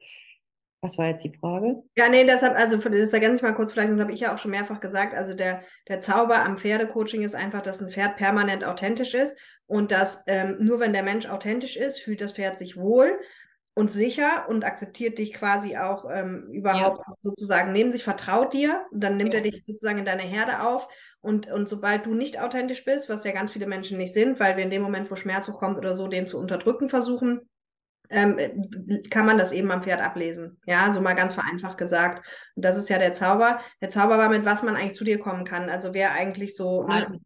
[0.81, 1.81] Was war jetzt die Frage?
[1.95, 4.37] Ja, nee, deshalb, also das ergänze ich mal kurz vielleicht, das habe ich ja auch
[4.37, 5.15] schon mehrfach gesagt.
[5.15, 9.91] Also der, der Zauber am Pferdecoaching ist einfach, dass ein Pferd permanent authentisch ist und
[9.91, 13.19] dass ähm, nur wenn der Mensch authentisch ist, fühlt das Pferd sich wohl
[13.73, 17.13] und sicher und akzeptiert dich quasi auch ähm, überhaupt ja.
[17.19, 19.39] sozusagen neben sich, vertraut dir, dann nimmt ja.
[19.39, 20.87] er dich sozusagen in deine Herde auf
[21.19, 24.55] und, und sobald du nicht authentisch bist, was ja ganz viele Menschen nicht sind, weil
[24.55, 27.41] wir in dem Moment, wo Schmerz hochkommt oder so, den zu unterdrücken versuchen,
[28.09, 28.37] ähm,
[29.09, 30.59] kann man das eben am Pferd ablesen.
[30.65, 32.25] Ja, so mal ganz vereinfacht gesagt.
[32.55, 33.59] Und das ist ja der Zauber.
[33.81, 35.69] Der Zauber war, mit was man eigentlich zu dir kommen kann.
[35.69, 36.83] Also wer eigentlich so.
[36.83, 37.19] Ne?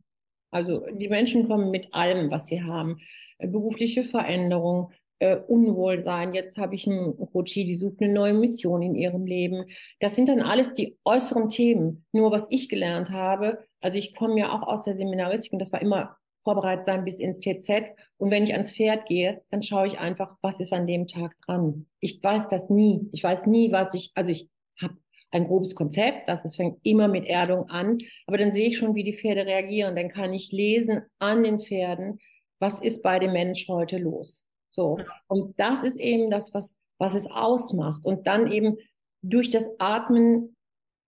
[0.51, 2.97] Also die Menschen kommen mit allem, was sie haben.
[3.37, 6.33] Äh, berufliche Veränderung, äh, Unwohlsein.
[6.33, 9.65] Jetzt habe ich einen Coachie, die sucht eine neue Mission in ihrem Leben.
[9.99, 12.05] Das sind dann alles die äußeren Themen.
[12.11, 15.71] Nur was ich gelernt habe, also ich komme ja auch aus der Seminaristik und das
[15.71, 17.83] war immer vorbereitet sein bis ins TZ.
[18.17, 21.35] Und wenn ich ans Pferd gehe, dann schaue ich einfach, was ist an dem Tag
[21.45, 21.87] dran.
[21.99, 23.09] Ich weiß das nie.
[23.11, 24.49] Ich weiß nie, was ich, also ich
[24.81, 24.95] habe
[25.31, 28.95] ein grobes Konzept, das es fängt immer mit Erdung an, aber dann sehe ich schon,
[28.95, 29.95] wie die Pferde reagieren.
[29.95, 32.19] Dann kann ich lesen an den Pferden,
[32.59, 34.43] was ist bei dem Mensch heute los.
[34.71, 34.99] So.
[35.27, 38.05] Und das ist eben das, was, was es ausmacht.
[38.05, 38.77] Und dann eben
[39.21, 40.55] durch das Atmen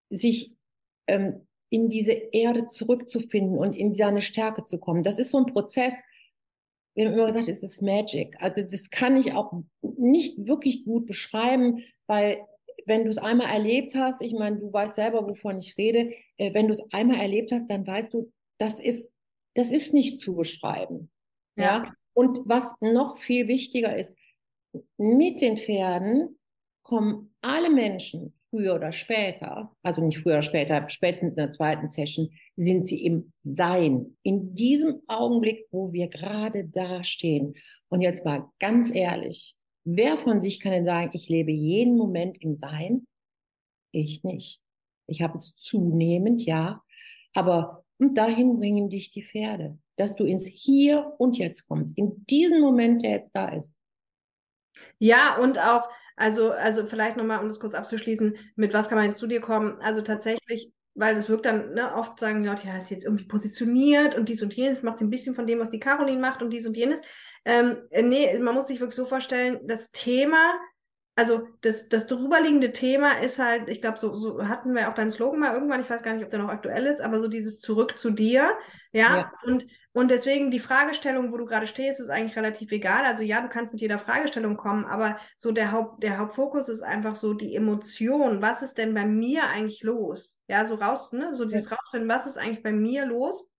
[0.09, 0.53] sich
[1.07, 5.03] ähm, in diese Erde zurückzufinden und in seine Stärke zu kommen.
[5.03, 5.93] Das ist so ein Prozess.
[6.93, 8.35] Wir haben immer gesagt, es ist Magic.
[8.39, 12.45] Also das kann ich auch nicht wirklich gut beschreiben, weil
[12.85, 16.53] wenn du es einmal erlebt hast, ich meine, du weißt selber, wovon ich rede, äh,
[16.53, 19.09] wenn du es einmal erlebt hast, dann weißt du, das ist,
[19.55, 21.09] das ist nicht zu beschreiben.
[21.55, 21.63] Ja.
[21.63, 21.93] ja.
[22.13, 24.17] Und was noch viel wichtiger ist,
[24.97, 26.37] mit den Pferden
[26.83, 31.87] kommen alle Menschen früher oder später, also nicht früher oder später, spätestens in der zweiten
[31.87, 34.17] Session, sind sie im Sein.
[34.21, 37.55] In diesem Augenblick, wo wir gerade da stehen.
[37.89, 42.39] Und jetzt mal ganz ehrlich, wer von sich kann denn sagen, ich lebe jeden Moment
[42.41, 43.07] im Sein?
[43.91, 44.61] Ich nicht.
[45.07, 46.83] Ich habe es zunehmend, ja.
[47.33, 52.25] Aber und dahin bringen dich die Pferde, dass du ins Hier und Jetzt kommst, in
[52.27, 53.79] diesen Moment, der jetzt da ist.
[54.99, 59.07] Ja, und auch, also, also vielleicht nochmal, um das kurz abzuschließen, mit was kann man
[59.07, 59.77] jetzt zu dir kommen?
[59.81, 64.15] Also tatsächlich, weil das wirkt dann, ne, oft sagen Leute, ja, ist jetzt irgendwie positioniert
[64.15, 66.67] und dies und jenes, macht ein bisschen von dem, was die Caroline macht und dies
[66.67, 66.99] und jenes.
[67.45, 70.53] Ähm, nee, man muss sich wirklich so vorstellen, das Thema,
[71.21, 75.11] also das, das drüberliegende Thema ist halt, ich glaube, so, so hatten wir auch deinen
[75.11, 77.59] Slogan mal irgendwann, ich weiß gar nicht, ob der noch aktuell ist, aber so dieses
[77.59, 78.57] Zurück zu dir,
[78.91, 79.31] ja, ja.
[79.43, 83.03] und und deswegen die Fragestellung, wo du gerade stehst, ist eigentlich relativ egal.
[83.03, 86.81] Also ja, du kannst mit jeder Fragestellung kommen, aber so der Haupt, der Hauptfokus ist
[86.81, 88.41] einfach so die Emotion.
[88.41, 90.37] Was ist denn bei mir eigentlich los?
[90.47, 91.75] Ja, so raus, ne, so dieses ja.
[91.75, 93.50] rausfinden, was ist eigentlich bei mir los?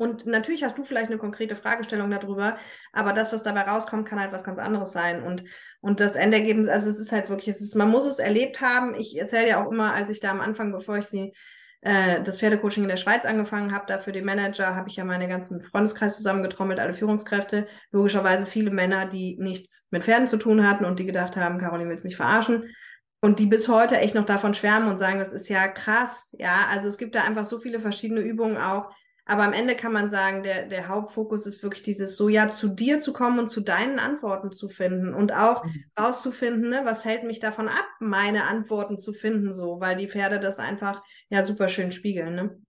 [0.00, 2.56] Und natürlich hast du vielleicht eine konkrete Fragestellung darüber,
[2.90, 5.22] aber das, was dabei rauskommt, kann halt was ganz anderes sein.
[5.22, 5.44] Und,
[5.82, 8.94] und das Endergebnis, also es ist halt wirklich, es ist, man muss es erlebt haben.
[8.94, 11.34] Ich erzähle ja auch immer, als ich da am Anfang, bevor ich die
[11.82, 15.04] äh, das Pferdecoaching in der Schweiz angefangen habe, da für die Manager habe ich ja
[15.04, 20.66] meine ganzen Freundeskreis zusammengetrommelt, alle Führungskräfte, logischerweise viele Männer, die nichts mit Pferden zu tun
[20.66, 22.74] hatten und die gedacht haben, Caroline willst mich verarschen.
[23.20, 26.34] Und die bis heute echt noch davon schwärmen und sagen, das ist ja krass.
[26.38, 28.94] Ja, also es gibt da einfach so viele verschiedene Übungen auch,
[29.30, 32.66] aber am Ende kann man sagen, der, der Hauptfokus ist wirklich dieses so, ja, zu
[32.66, 35.84] dir zu kommen und zu deinen Antworten zu finden und auch mhm.
[35.96, 40.40] rauszufinden, ne, was hält mich davon ab, meine Antworten zu finden, so, weil die Pferde
[40.40, 42.34] das einfach ja super schön spiegeln.
[42.34, 42.60] Ne?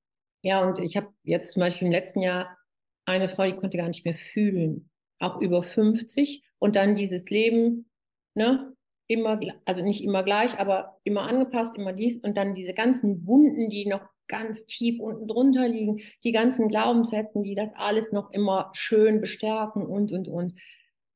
[0.43, 2.55] Ja, und ich habe jetzt zum Beispiel im letzten Jahr
[3.07, 7.89] eine Frau, die konnte gar nicht mehr fühlen, auch über 50 und dann dieses Leben,
[8.35, 8.71] ne,
[9.07, 13.71] immer, also nicht immer gleich, aber immer angepasst, immer dies und dann diese ganzen Wunden,
[13.71, 18.71] die noch ganz tief unten drunter liegen, die ganzen Glaubenssätze, die das alles noch immer
[18.73, 20.55] schön bestärken und, und, und.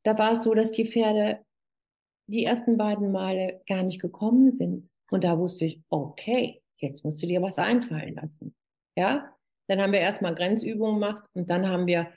[0.04, 1.40] Da war es so, dass die Pferde
[2.28, 4.90] die ersten beiden Male gar nicht gekommen sind.
[5.10, 8.54] Und da wusste ich, okay, jetzt musst du dir was einfallen lassen.
[8.98, 9.34] Ja,
[9.68, 12.12] dann haben wir erstmal Grenzübungen gemacht und dann haben wir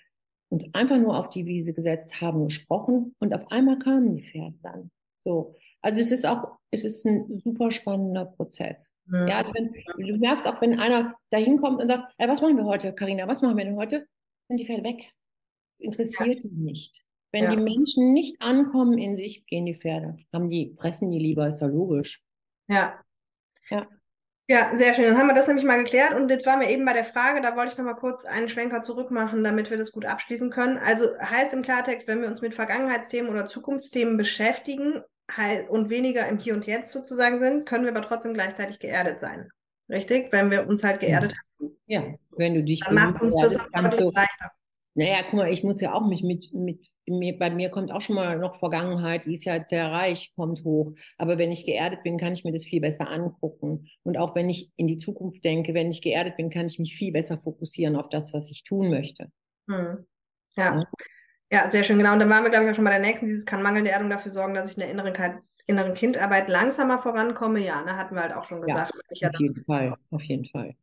[0.51, 4.59] uns einfach nur auf die Wiese gesetzt, haben gesprochen und auf einmal kamen die Pferde
[4.63, 4.91] dann.
[5.21, 5.55] So.
[5.81, 8.93] Also es ist auch, es ist ein super spannender Prozess.
[9.11, 9.73] Ja, ja also wenn,
[10.07, 13.29] du merkst auch, wenn einer da hinkommt und sagt, hey, was machen wir heute, Karina,
[13.29, 14.07] was machen wir denn heute?
[14.49, 15.13] Sind die Pferde weg.
[15.75, 16.49] Das interessiert ja.
[16.49, 17.05] sie nicht.
[17.31, 17.51] Wenn ja.
[17.51, 20.17] die Menschen nicht ankommen in sich, gehen die Pferde.
[20.33, 22.23] Haben die, fressen die lieber, ist ja logisch.
[22.69, 22.99] Ja.
[23.69, 23.87] Ja.
[24.51, 25.05] Ja, sehr schön.
[25.05, 26.15] Dann haben wir das nämlich mal geklärt.
[26.15, 28.81] Und jetzt waren wir eben bei der Frage, da wollte ich nochmal kurz einen Schwenker
[28.81, 30.79] zurückmachen, damit wir das gut abschließen können.
[30.79, 35.03] Also heißt im Klartext, wenn wir uns mit Vergangenheitsthemen oder Zukunftsthemen beschäftigen,
[35.69, 39.51] und weniger im Hier und Jetzt sozusagen sind, können wir aber trotzdem gleichzeitig geerdet sein.
[39.89, 40.33] Richtig?
[40.33, 41.39] Wenn wir uns halt geerdet ja.
[41.39, 41.77] haben.
[41.87, 44.51] Ja, wenn du dich dann macht uns das auch du, leichter.
[44.95, 48.01] Naja, guck mal, ich muss ja auch mich mit, mit, mir, bei mir kommt auch
[48.01, 50.93] schon mal noch Vergangenheit, die ist ja sehr reich, kommt hoch.
[51.19, 53.87] Aber wenn ich geerdet bin, kann ich mir das viel besser angucken.
[54.03, 56.97] Und auch wenn ich in die Zukunft denke, wenn ich geerdet bin, kann ich mich
[56.97, 59.31] viel besser fokussieren auf das, was ich tun möchte.
[59.69, 60.05] Hm.
[60.57, 60.75] Ja.
[60.75, 60.85] ja.
[61.51, 62.13] Ja, sehr schön, genau.
[62.13, 63.27] Und dann waren wir, glaube ich, auch schon bei der nächsten.
[63.27, 67.61] Dieses kann mangelnde Erdung dafür sorgen, dass ich in der inneren, inneren Kindarbeit langsamer vorankomme.
[67.61, 68.93] Ja, ne, hatten wir halt auch schon gesagt.
[69.13, 70.75] Ja, auf jeden Fall, auf jeden Fall.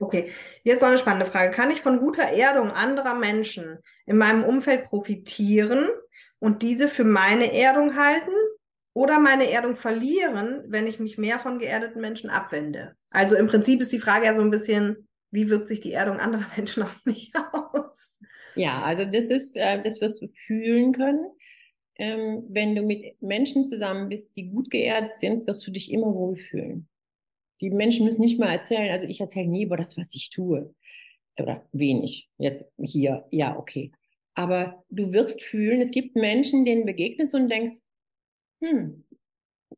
[0.00, 1.52] Okay, jetzt noch eine spannende Frage.
[1.52, 5.88] Kann ich von guter Erdung anderer Menschen in meinem Umfeld profitieren
[6.38, 8.32] und diese für meine Erdung halten
[8.94, 12.96] oder meine Erdung verlieren, wenn ich mich mehr von geerdeten Menschen abwende?
[13.10, 16.18] Also im Prinzip ist die Frage ja so ein bisschen, wie wirkt sich die Erdung
[16.18, 18.14] anderer Menschen auf mich aus?
[18.56, 21.30] Ja, also das ist, äh, das wirst du fühlen können.
[21.96, 26.14] Ähm, wenn du mit Menschen zusammen bist, die gut geerdet sind, wirst du dich immer
[26.14, 26.88] wohlfühlen.
[27.60, 30.74] Die Menschen müssen nicht mal erzählen, also ich erzähle nie über das, was ich tue.
[31.38, 32.28] Oder wenig.
[32.38, 33.92] Jetzt hier, ja, okay.
[34.34, 37.78] Aber du wirst fühlen, es gibt Menschen, denen begegnest und denkst,
[38.62, 39.04] hm,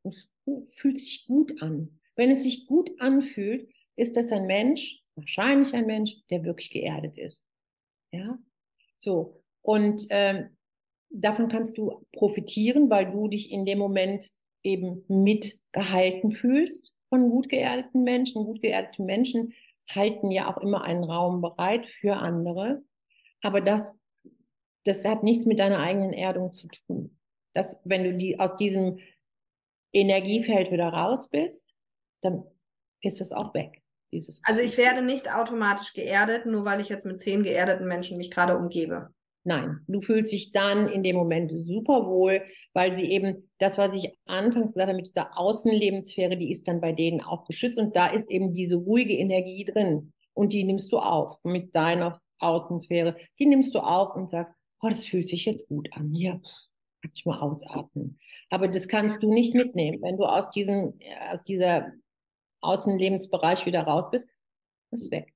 [0.04, 0.28] es
[0.70, 2.00] fühlt sich gut an.
[2.16, 7.18] Wenn es sich gut anfühlt, ist das ein Mensch, wahrscheinlich ein Mensch, der wirklich geerdet
[7.18, 7.46] ist.
[8.12, 8.38] Ja,
[9.02, 9.42] so.
[9.62, 10.56] Und ähm,
[11.10, 14.30] davon kannst du profitieren, weil du dich in dem Moment
[14.62, 18.44] eben mitgehalten fühlst von gut geerdeten Menschen.
[18.44, 19.54] Gut geerdete Menschen
[19.88, 22.82] halten ja auch immer einen Raum bereit für andere.
[23.42, 23.92] Aber das,
[24.84, 27.18] das hat nichts mit deiner eigenen Erdung zu tun.
[27.54, 28.98] Dass, wenn du die aus diesem
[29.92, 31.74] Energiefeld wieder raus bist,
[32.22, 32.44] dann
[33.02, 33.81] ist das auch weg.
[34.12, 38.18] Dieses also ich werde nicht automatisch geerdet, nur weil ich jetzt mit zehn geerdeten Menschen
[38.18, 39.08] mich gerade umgebe.
[39.44, 42.42] Nein, du fühlst dich dann in dem Moment super wohl,
[42.74, 46.80] weil sie eben das, was ich anfangs gesagt habe mit dieser Außenlebenssphäre, die ist dann
[46.80, 50.92] bei denen auch geschützt und da ist eben diese ruhige Energie drin und die nimmst
[50.92, 53.16] du auf mit deiner Außensphäre.
[53.38, 56.12] Die nimmst du auf und sagst, oh, das fühlt sich jetzt gut an.
[56.12, 56.40] Hier,
[57.02, 58.20] kann ich mal ausatmen.
[58.48, 60.98] Aber das kannst du nicht mitnehmen, wenn du aus diesem,
[61.32, 61.90] aus dieser
[62.62, 64.28] Außenlebensbereich wieder raus bist,
[64.90, 65.32] ist weg.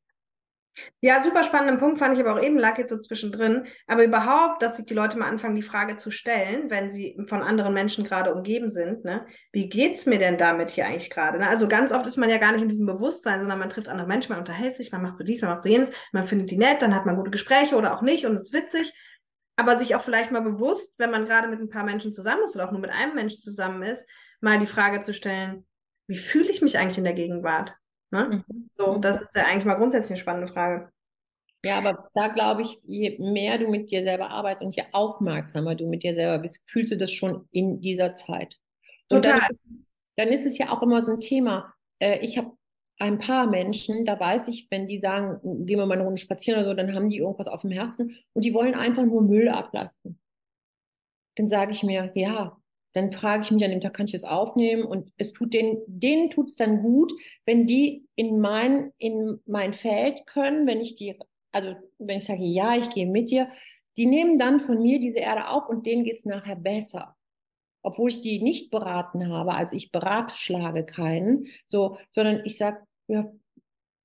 [1.01, 3.67] Ja, super spannenden Punkt fand ich aber auch eben, lag jetzt so zwischendrin.
[3.87, 7.43] Aber überhaupt, dass sich die Leute mal anfangen, die Frage zu stellen, wenn sie von
[7.43, 9.27] anderen Menschen gerade umgeben sind, ne?
[9.53, 11.39] Wie geht's mir denn damit hier eigentlich gerade?
[11.39, 11.49] Ne?
[11.49, 14.07] Also ganz oft ist man ja gar nicht in diesem Bewusstsein, sondern man trifft andere
[14.07, 16.59] Menschen, man unterhält sich, man macht so dies, man macht so jenes, man findet die
[16.59, 18.93] nett, dann hat man gute Gespräche oder auch nicht und es ist witzig.
[19.59, 22.55] Aber sich auch vielleicht mal bewusst, wenn man gerade mit ein paar Menschen zusammen ist
[22.55, 24.07] oder auch nur mit einem Menschen zusammen ist,
[24.41, 25.67] mal die Frage zu stellen,
[26.07, 27.75] wie fühle ich mich eigentlich in der Gegenwart?
[28.11, 28.45] Ne?
[28.49, 28.69] Mhm.
[28.71, 30.91] So, das ist ja eigentlich mal grundsätzlich eine spannende Frage.
[31.65, 35.75] Ja, aber da glaube ich, je mehr du mit dir selber arbeitest und je aufmerksamer
[35.75, 38.59] du mit dir selber bist, fühlst du das schon in dieser Zeit.
[39.09, 39.41] Und Total.
[39.41, 39.85] Dann,
[40.17, 41.75] dann ist es ja auch immer so ein Thema.
[41.99, 42.53] Äh, ich habe
[42.99, 46.61] ein paar Menschen, da weiß ich, wenn die sagen, gehen wir mal eine Runde spazieren
[46.61, 49.49] oder so, dann haben die irgendwas auf dem Herzen und die wollen einfach nur Müll
[49.49, 50.19] ablassen.
[51.37, 52.57] Dann sage ich mir, ja,
[52.97, 54.83] dann frage ich mich an dem Tag, kann ich das aufnehmen?
[54.83, 57.13] Und es tut denen, denen tut es dann gut,
[57.45, 61.19] wenn die in mein, in mein Feld können, wenn ich die,
[61.53, 63.51] also wenn ich sage, ja, ich gehe mit dir,
[63.99, 67.17] die nehmen dann von mir diese Erde auf und denen geht es nachher besser.
[67.83, 72.79] Obwohl ich die nicht beraten habe, also ich beratschlage keinen, so, sondern ich sage,
[73.09, 73.31] ja,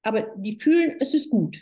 [0.04, 1.62] aber die fühlen, es ist gut.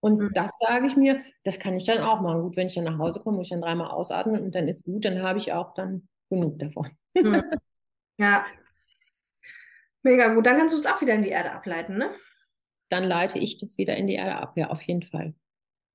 [0.00, 0.30] Und mhm.
[0.34, 2.42] das sage ich mir, das kann ich dann auch machen.
[2.42, 4.84] Gut, wenn ich dann nach Hause komme, muss ich dann dreimal ausatmen und dann ist
[4.84, 6.90] gut, dann habe ich auch dann genug davon.
[7.16, 7.42] Hm.
[8.18, 8.46] Ja.
[10.02, 10.46] Mega gut.
[10.46, 12.14] Dann kannst du es auch wieder in die Erde ableiten, ne?
[12.88, 15.34] Dann leite ich das wieder in die Erde ab, ja, auf jeden Fall.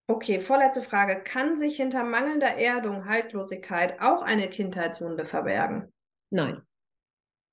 [0.07, 1.23] Okay, vorletzte Frage.
[1.23, 5.91] Kann sich hinter mangelnder Erdung, Haltlosigkeit auch eine Kindheitswunde verbergen?
[6.29, 6.61] Nein.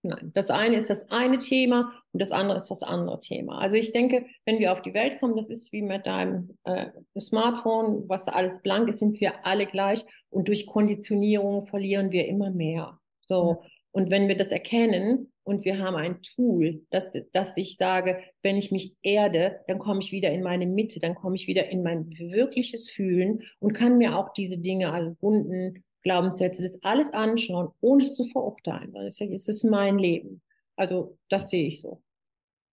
[0.03, 0.31] Nein.
[0.35, 3.59] Das eine ist das eine Thema und das andere ist das andere Thema.
[3.59, 6.87] Also ich denke, wenn wir auf die Welt kommen, das ist wie mit deinem äh,
[7.19, 12.51] Smartphone, was alles blank ist, sind wir alle gleich und durch Konditionierung verlieren wir immer
[12.51, 12.99] mehr.
[13.23, 13.63] So.
[13.91, 18.57] Und wenn wir das erkennen und wir haben ein Tool, dass, dass ich sage, wenn
[18.57, 21.83] ich mich erde, dann komme ich wieder in meine Mitte, dann komme ich wieder in
[21.83, 27.71] mein wirkliches Fühlen und kann mir auch diese Dinge, also Wunden, Glaubenssätze, das alles anschauen,
[27.81, 28.95] ohne es zu verurteilen.
[28.95, 30.41] Weil es ist mein Leben.
[30.75, 32.03] Also das sehe ich so.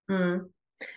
[0.07, 0.53] Hm.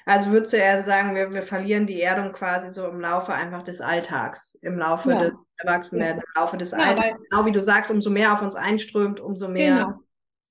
[0.06, 3.62] Also würdest du eher sagen, wir, wir verlieren die Erdung quasi so im Laufe einfach
[3.62, 5.20] des Alltags, im Laufe ja.
[5.20, 7.18] des Erwachsenwerden, im Laufe des ja, Alltags.
[7.28, 9.84] Genau wie du sagst, umso mehr auf uns einströmt, umso mehr.
[9.84, 9.98] Genau.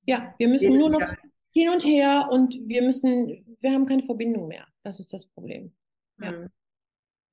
[0.06, 1.14] Ja, wir müssen nur noch
[1.52, 4.66] hin und her und wir müssen, wir haben keine Verbindung mehr.
[4.84, 5.74] Das ist das Problem.
[6.20, 6.32] Ja.
[6.32, 6.50] Hm.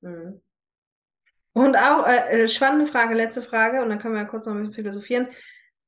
[0.03, 0.41] Hm.
[1.55, 4.55] Und auch, äh, äh, spannende Frage, letzte Frage, und dann können wir ja kurz noch
[4.55, 5.29] ein bisschen philosophieren.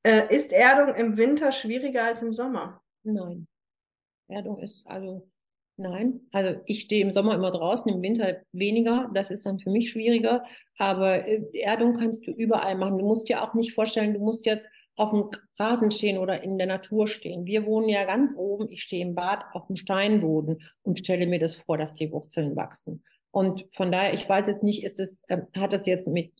[0.03, 2.81] Äh, ist Erdung im Winter schwieriger als im Sommer?
[3.03, 3.47] Nein.
[4.29, 5.29] Erdung ist also,
[5.75, 6.21] nein.
[6.31, 9.11] Also ich stehe im Sommer immer draußen, im Winter weniger.
[9.13, 10.45] Das ist dann für mich schwieriger.
[10.77, 12.97] Aber äh, Erdung kannst du überall machen.
[12.97, 16.57] Du musst dir auch nicht vorstellen, du musst jetzt auf dem Rasen stehen oder in
[16.57, 17.45] der Natur stehen.
[17.45, 18.69] Wir wohnen ja ganz oben.
[18.69, 22.55] Ich stehe im Bad auf dem Steinboden und stelle mir das vor, dass die Wurzeln
[22.55, 23.03] wachsen.
[23.31, 26.31] Und von daher, ich weiß jetzt nicht, ist es, äh, hat das jetzt mit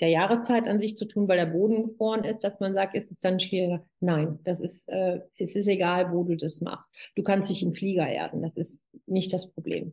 [0.00, 3.10] der Jahreszeit an sich zu tun, weil der Boden gefroren ist, dass man sagt, ist
[3.10, 3.84] es dann schwieriger?
[4.00, 6.92] Nein, das ist, äh, es ist egal, wo du das machst.
[7.14, 9.92] Du kannst dich im Flieger erden, das ist nicht das Problem.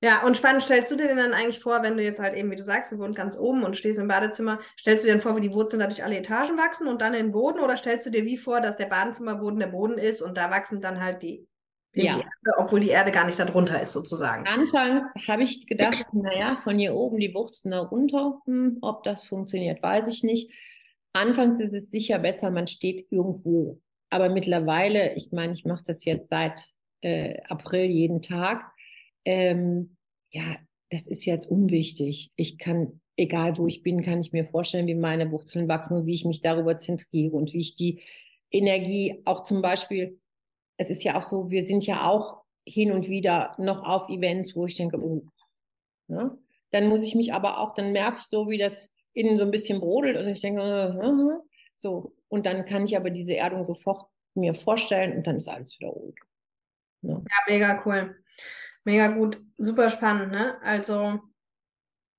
[0.00, 2.50] Ja, und spannend, stellst du dir denn dann eigentlich vor, wenn du jetzt halt eben,
[2.50, 5.22] wie du sagst, du wohnst ganz oben und stehst im Badezimmer, stellst du dir dann
[5.22, 8.06] vor, wie die Wurzeln dadurch alle Etagen wachsen und dann in den Boden oder stellst
[8.06, 11.22] du dir wie vor, dass der Badezimmerboden der Boden ist und da wachsen dann halt
[11.22, 11.46] die
[11.94, 12.16] ja.
[12.16, 14.46] Die Erde, obwohl die Erde gar nicht darunter ist, sozusagen.
[14.46, 19.24] Anfangs habe ich gedacht, naja, von hier oben die Wurzeln da runter, hm, ob das
[19.24, 20.50] funktioniert, weiß ich nicht.
[21.12, 23.80] Anfangs ist es sicher besser, man steht irgendwo.
[24.08, 26.60] Aber mittlerweile, ich meine, ich mache das jetzt seit
[27.02, 28.72] äh, April jeden Tag.
[29.24, 29.96] Ähm,
[30.30, 30.56] ja,
[30.90, 32.32] das ist jetzt unwichtig.
[32.36, 36.06] Ich kann, egal wo ich bin, kann ich mir vorstellen, wie meine Wurzeln wachsen und
[36.06, 38.00] wie ich mich darüber zentriere und wie ich die
[38.50, 40.20] Energie auch zum Beispiel
[40.76, 44.54] es ist ja auch so, wir sind ja auch hin und wieder noch auf Events,
[44.54, 45.24] wo ich denke, oh,
[46.08, 46.36] ne?
[46.70, 49.50] dann muss ich mich aber auch, dann merke ich so, wie das innen so ein
[49.50, 51.42] bisschen brodelt und ich denke, uh, uh,
[51.76, 52.14] so.
[52.28, 55.90] Und dann kann ich aber diese Erdung sofort mir vorstellen und dann ist alles wieder
[55.90, 56.14] ruhig.
[57.02, 57.22] Ne?
[57.28, 58.16] Ja, mega cool.
[58.84, 59.40] Mega gut.
[59.58, 60.60] Super spannend, ne?
[60.62, 61.20] Also,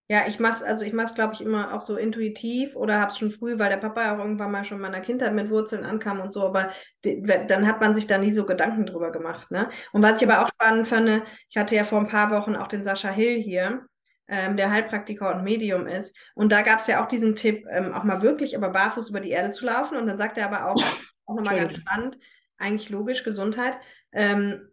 [0.10, 3.00] ja, ich mache es, also ich mache es, glaube ich, immer auch so intuitiv oder
[3.00, 5.50] habe es schon früh, weil der Papa auch irgendwann mal schon in meiner Kindheit mit
[5.50, 6.72] Wurzeln ankam und so, aber
[7.04, 9.50] dann hat man sich da nie so Gedanken drüber gemacht.
[9.50, 9.70] Ne?
[9.94, 12.68] Und was ich aber auch spannend fand, ich hatte ja vor ein paar Wochen auch
[12.68, 13.86] den Sascha Hill hier,
[14.28, 16.16] ähm, der Heilpraktiker und Medium ist.
[16.36, 19.20] Und da gab es ja auch diesen Tipp, ähm, auch mal wirklich aber barfuß über
[19.20, 19.98] die Erde zu laufen.
[19.98, 20.84] Und dann sagt er aber auch,
[21.26, 22.18] auch nochmal ganz spannend,
[22.58, 23.78] eigentlich logisch, Gesundheit.
[24.12, 24.70] Ähm,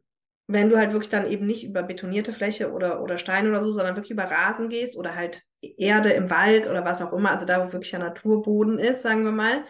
[0.52, 3.72] wenn du halt wirklich dann eben nicht über betonierte Fläche oder, oder Steine oder so,
[3.72, 7.46] sondern wirklich über Rasen gehst oder halt Erde im Wald oder was auch immer, also
[7.46, 9.64] da, wo wirklich der Naturboden ist, sagen wir mal,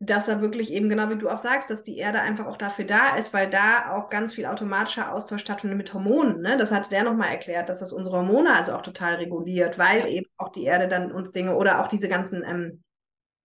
[0.00, 2.84] dass er wirklich eben genau wie du auch sagst, dass die Erde einfach auch dafür
[2.84, 6.40] da ist, weil da auch ganz viel automatischer Austausch stattfindet mit Hormonen.
[6.40, 6.56] Ne?
[6.56, 10.26] Das hatte der nochmal erklärt, dass das unsere Hormone also auch total reguliert, weil eben
[10.36, 12.84] auch die Erde dann uns Dinge oder auch diese ganzen ähm,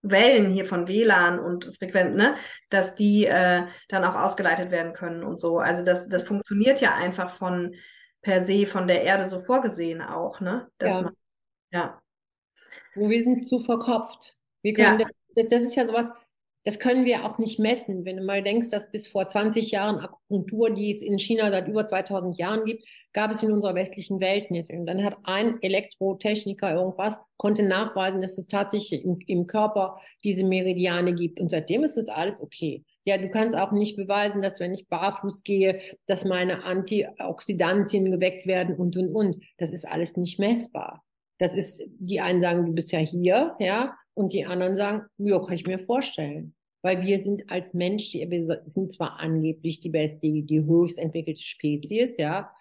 [0.04, 2.36] Wellen hier von WLAN und Frequenzen, ne,
[2.70, 5.60] dass die äh, dann auch ausgeleitet werden können und so.
[5.60, 7.74] Also das, das funktioniert ja einfach von
[8.22, 10.70] per se von der Erde so vorgesehen auch, ne?
[10.78, 11.01] Dass ja.
[11.01, 11.14] Man,
[11.72, 12.01] ja.
[12.95, 14.36] Wir sind zu verkopft.
[14.62, 15.08] Wir können ja.
[15.36, 16.10] das, das ist ja sowas,
[16.66, 18.05] das können wir auch nicht messen.
[18.05, 21.68] Wenn du mal denkst, dass bis vor 20 Jahren Akupunktur, die es in China seit
[21.68, 24.72] über 2000 Jahren gibt, gab es in unserer westlichen Welt nicht.
[24.72, 30.45] Und dann hat ein Elektrotechniker irgendwas, konnte nachweisen, dass es tatsächlich im, im Körper diese
[30.45, 31.41] Meridiane gibt.
[31.41, 32.84] Und seitdem ist das alles okay.
[33.05, 38.47] Ja, du kannst auch nicht beweisen, dass wenn ich barfuß gehe, dass meine Antioxidantien geweckt
[38.47, 39.43] werden und, und, und.
[39.57, 41.03] Das ist alles nicht messbar.
[41.39, 45.39] Das ist, die einen sagen, du bist ja hier, ja, und die anderen sagen, ja,
[45.39, 46.55] kann ich mir vorstellen.
[46.82, 50.99] Weil wir sind als Mensch, die, wir sind zwar angeblich die beste, die, die höchst
[50.99, 52.51] entwickelte Spezies, ja,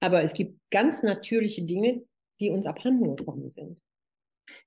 [0.00, 2.02] aber es gibt ganz natürliche Dinge,
[2.40, 3.80] die uns abhanden gekommen sind.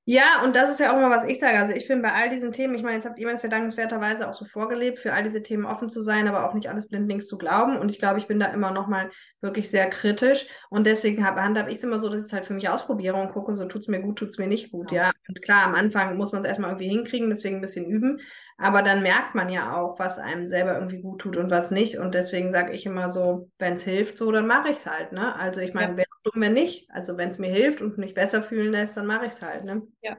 [0.05, 1.59] Ja, und das ist ja auch immer, was ich sage.
[1.59, 4.27] Also ich finde bei all diesen Themen, ich meine, jetzt habt ihr es ja dankenswerterweise
[4.27, 7.27] auch so vorgelebt, für all diese Themen offen zu sein, aber auch nicht alles blindlings
[7.27, 7.77] zu glauben.
[7.77, 9.11] Und ich glaube, ich bin da immer nochmal
[9.41, 10.47] wirklich sehr kritisch.
[10.69, 13.31] Und deswegen handhabe ich es immer so, dass ich es halt für mich ausprobiere und
[13.31, 14.91] gucke, so tut es mir gut, tut es mir nicht gut.
[14.91, 15.03] Ja.
[15.03, 15.11] ja.
[15.27, 18.19] Und klar, am Anfang muss man es erstmal irgendwie hinkriegen, deswegen ein bisschen üben.
[18.57, 21.97] Aber dann merkt man ja auch, was einem selber irgendwie gut tut und was nicht.
[21.97, 25.13] Und deswegen sage ich immer so, wenn es hilft, so, dann mache ich es halt.
[25.13, 25.35] Ne?
[25.35, 26.05] Also ich meine, ja.
[26.23, 26.89] dumm, wenn nicht.
[26.91, 29.63] Also wenn es mir hilft und mich besser fühlen lässt, dann mache ich es halt.
[29.63, 29.81] Ne?
[30.01, 30.17] Ja.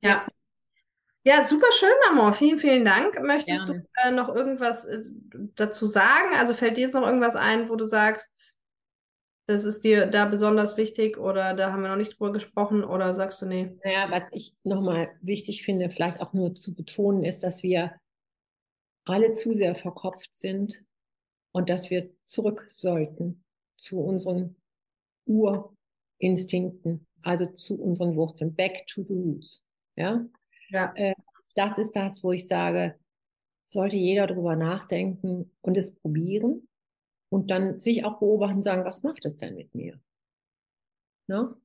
[0.00, 0.26] Ja.
[1.24, 2.32] Ja, super schön, Mama.
[2.32, 3.20] Vielen, vielen Dank.
[3.22, 3.86] Möchtest Gerne.
[4.02, 5.02] du äh, noch irgendwas äh,
[5.54, 6.34] dazu sagen?
[6.36, 8.51] Also fällt dir jetzt noch irgendwas ein, wo du sagst,
[9.46, 13.14] das ist dir da besonders wichtig oder da haben wir noch nicht drüber gesprochen oder
[13.14, 13.76] sagst du nee?
[13.84, 17.92] Naja, was ich nochmal wichtig finde, vielleicht auch nur zu betonen, ist, dass wir
[19.04, 20.84] alle zu sehr verkopft sind
[21.52, 23.44] und dass wir zurück sollten
[23.76, 24.56] zu unseren
[25.26, 29.64] Urinstinkten, also zu unseren Wurzeln, back to the roots.
[29.96, 30.24] Ja,
[30.70, 30.92] ja.
[30.94, 31.14] Äh,
[31.56, 32.96] das ist das, wo ich sage,
[33.64, 36.68] sollte jeder drüber nachdenken und es probieren
[37.32, 39.98] und dann sich auch beobachten und sagen, was macht es denn mit mir?
[41.28, 41.56] Ne?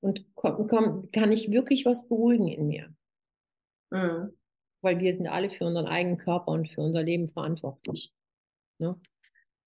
[0.00, 2.94] Und komm, komm, kann ich wirklich was beruhigen in mir?
[3.90, 4.36] Mhm.
[4.82, 8.12] Weil wir sind alle für unseren eigenen Körper und für unser Leben verantwortlich.
[8.78, 9.00] Ne?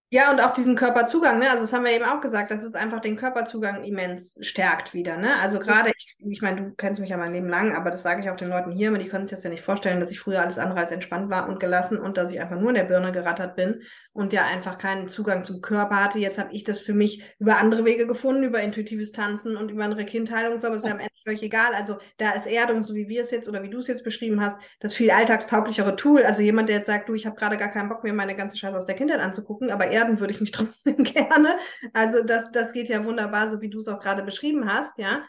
[0.09, 1.49] Ja, und auch diesen Körperzugang, ne?
[1.49, 5.17] Also das haben wir eben auch gesagt, dass es einfach den Körperzugang immens stärkt wieder,
[5.17, 5.35] ne?
[5.41, 8.21] Also gerade, ich, ich meine, du kennst mich ja mein Leben lang, aber das sage
[8.21, 10.39] ich auch den Leuten hier, die können sich das ja nicht vorstellen, dass ich früher
[10.41, 13.11] alles andere als entspannt war und gelassen und dass ich einfach nur in der Birne
[13.11, 13.81] gerattert bin
[14.13, 16.19] und ja einfach keinen Zugang zum Körper hatte.
[16.19, 19.83] Jetzt habe ich das für mich über andere Wege gefunden, über intuitives Tanzen und über
[19.83, 21.73] andere Kindheilung und so, aber es ist ja am Ende völlig egal.
[21.75, 24.39] Also da ist Erdung, so wie wir es jetzt oder wie du es jetzt beschrieben
[24.41, 26.23] hast, das viel alltagstauglichere Tool.
[26.23, 28.55] Also jemand, der jetzt sagt, du, ich habe gerade gar keinen Bock mehr, meine ganze
[28.57, 31.57] Scheiße aus der Kindheit anzugucken, aber erden würde ich mich trotzdem gerne.
[31.93, 35.23] Also das, das geht ja wunderbar, so wie du es auch gerade beschrieben hast, ja.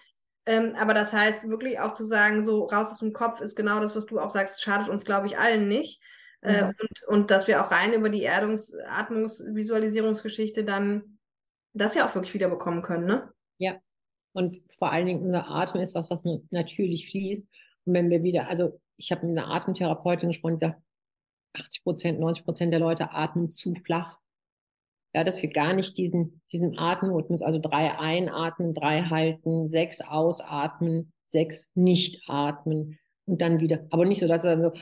[0.46, 3.80] Ähm, aber das heißt wirklich auch zu sagen, so raus aus dem Kopf ist genau
[3.80, 6.02] das, was du auch sagst, schadet uns, glaube ich, allen nicht.
[6.40, 6.68] Äh, mhm.
[6.68, 11.18] und, und dass wir auch rein über die Erdungs-, Atmungs-, Visualisierungsgeschichte dann
[11.74, 13.30] das ja auch wirklich wieder bekommen können, ne?
[13.58, 13.76] Ja.
[14.32, 17.48] Und vor allen Dingen unser Atem ist was, was natürlich fließt.
[17.84, 20.80] Und wenn wir wieder, also ich habe mit einer Atemtherapeutin gesprochen, die sagt,
[21.54, 24.18] 80 Prozent, 90 Prozent der Leute atmen zu flach.
[25.14, 31.12] Ja, dass wir gar nicht diesen, diesen Atemrhythmus, also drei einatmen, drei halten, sechs ausatmen,
[31.24, 33.86] sechs nicht atmen und dann wieder.
[33.90, 34.80] Aber nicht so, dass er dann so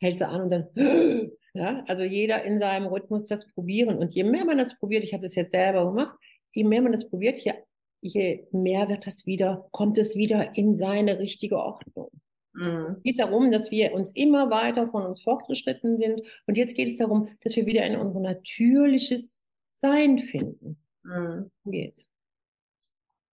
[0.00, 0.68] hält sie an und dann,
[1.54, 3.98] ja, also jeder in seinem Rhythmus das probieren.
[3.98, 6.14] Und je mehr man das probiert, ich habe das jetzt selber gemacht,
[6.52, 7.52] je mehr man das probiert, je,
[8.00, 12.10] je mehr wird das wieder, kommt es wieder in seine richtige Ordnung.
[12.54, 12.96] Mhm.
[12.96, 16.22] Es geht darum, dass wir uns immer weiter von uns fortgeschritten sind.
[16.46, 19.40] Und jetzt geht es darum, dass wir wieder in unser natürliches
[19.78, 20.76] Sein finden.
[21.04, 21.50] Mhm.
[21.64, 22.10] Geht's.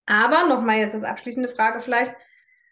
[0.06, 2.14] Aber nochmal jetzt als abschließende Frage vielleicht,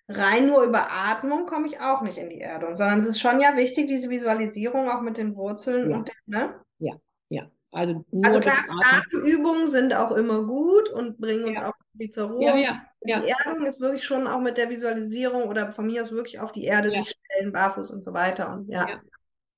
[0.07, 3.39] rein nur über Atmung komme ich auch nicht in die Erdung, sondern es ist schon
[3.39, 5.95] ja wichtig, diese Visualisierung auch mit den Wurzeln ja.
[5.97, 6.61] und den, ne?
[6.77, 6.93] Ja,
[7.29, 7.49] ja.
[7.71, 11.69] Also, also klar, Atemübungen sind auch immer gut und bringen uns ja.
[11.69, 11.73] auch
[12.11, 12.45] zur Ruhe.
[12.45, 13.21] Ja, ja, ja.
[13.21, 16.51] Die Erdung ist wirklich schon auch mit der Visualisierung oder von mir aus wirklich auf
[16.51, 18.53] die Erde sich stellen, barfuß und so weiter.
[18.53, 19.01] Und, ja.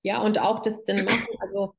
[0.04, 0.22] ja.
[0.22, 1.76] und auch das dann machen, also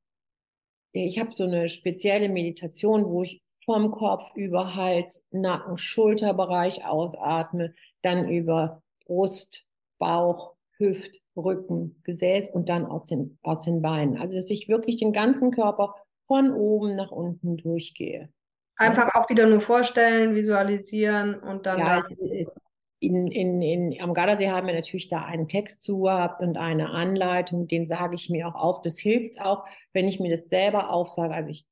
[1.05, 7.75] ich habe so eine spezielle Meditation, wo ich vom Kopf über Hals, Nacken, Schulterbereich ausatme,
[8.03, 9.65] dann über Brust,
[9.99, 14.17] Bauch, Hüft, Rücken, Gesäß und dann aus den, aus den Beinen.
[14.19, 15.95] Also, dass ich wirklich den ganzen Körper
[16.27, 18.31] von oben nach unten durchgehe.
[18.77, 21.79] Einfach auch wieder nur vorstellen, visualisieren und dann.
[21.79, 22.57] Ja, es, es,
[22.99, 26.91] in, in, in, am Gardasee haben wir natürlich da einen Text zu gehabt und eine
[26.91, 28.83] Anleitung, den sage ich mir auch auf.
[28.83, 31.35] Das hilft auch, wenn ich mir das selber aufsage.
[31.35, 31.67] Also ich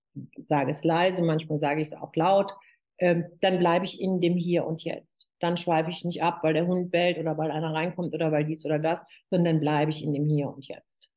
[0.48, 2.54] sage es leise, manchmal sage ich es auch laut.
[2.98, 6.54] Ähm, dann bleibe ich in dem Hier und Jetzt dann schweife ich nicht ab, weil
[6.54, 9.90] der Hund bellt oder weil einer reinkommt oder weil dies oder das, sondern dann bleibe
[9.90, 11.10] ich in dem Hier und Jetzt.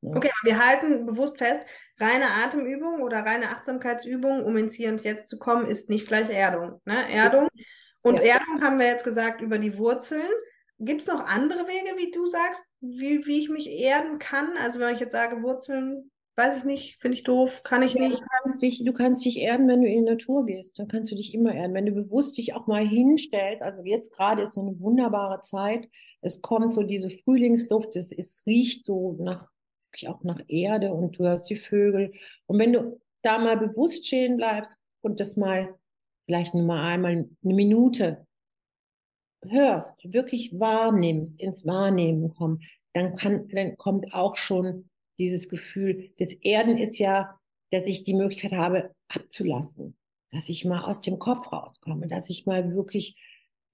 [0.00, 0.16] Ja.
[0.16, 1.64] Okay, wir halten bewusst fest,
[2.00, 6.28] reine Atemübung oder reine Achtsamkeitsübung, um ins Hier und Jetzt zu kommen, ist nicht gleich
[6.28, 6.80] Erdung.
[6.84, 7.08] Ne?
[7.12, 7.48] Erdung.
[8.02, 8.38] Und ja.
[8.38, 10.30] Erdung haben wir jetzt gesagt über die Wurzeln.
[10.78, 14.56] Gibt es noch andere Wege, wie du sagst, wie, wie ich mich erden kann?
[14.58, 18.02] Also wenn ich jetzt sage, Wurzeln weiß ich nicht, finde ich doof, kann ich ja,
[18.02, 18.20] nicht.
[18.20, 20.78] Du kannst, dich, du kannst dich erden, wenn du in die Natur gehst.
[20.78, 21.74] Dann kannst du dich immer erden.
[21.74, 25.88] Wenn du bewusst dich auch mal hinstellst, also jetzt gerade ist so eine wunderbare Zeit.
[26.20, 29.50] Es kommt so diese Frühlingsluft, es, es riecht so nach,
[30.06, 32.12] auch nach Erde und du hörst die Vögel.
[32.46, 35.74] Und wenn du da mal bewusst stehen bleibst und das mal
[36.26, 38.26] vielleicht nur mal einmal eine Minute
[39.44, 42.64] hörst, wirklich wahrnimmst, ins Wahrnehmen kommst,
[42.94, 47.38] dann kann, dann kommt auch schon dieses Gefühl des Erden ist ja,
[47.70, 49.96] dass ich die Möglichkeit habe, abzulassen,
[50.30, 53.16] dass ich mal aus dem Kopf rauskomme, dass ich mal wirklich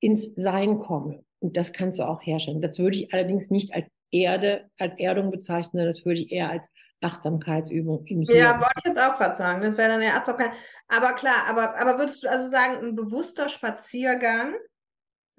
[0.01, 1.25] ins Sein komme.
[1.41, 2.61] Und das kannst du auch herstellen.
[2.61, 6.71] Das würde ich allerdings nicht als Erde, als Erdung bezeichnen, das würde ich eher als
[7.01, 8.37] Achtsamkeitsübung im Hier.
[8.37, 9.63] Ja, wollte ich jetzt auch gerade sagen.
[9.63, 10.51] Das wäre dann eher Achtsamkeit.
[10.89, 14.55] Aber klar, aber, aber würdest du also sagen, ein bewusster Spaziergang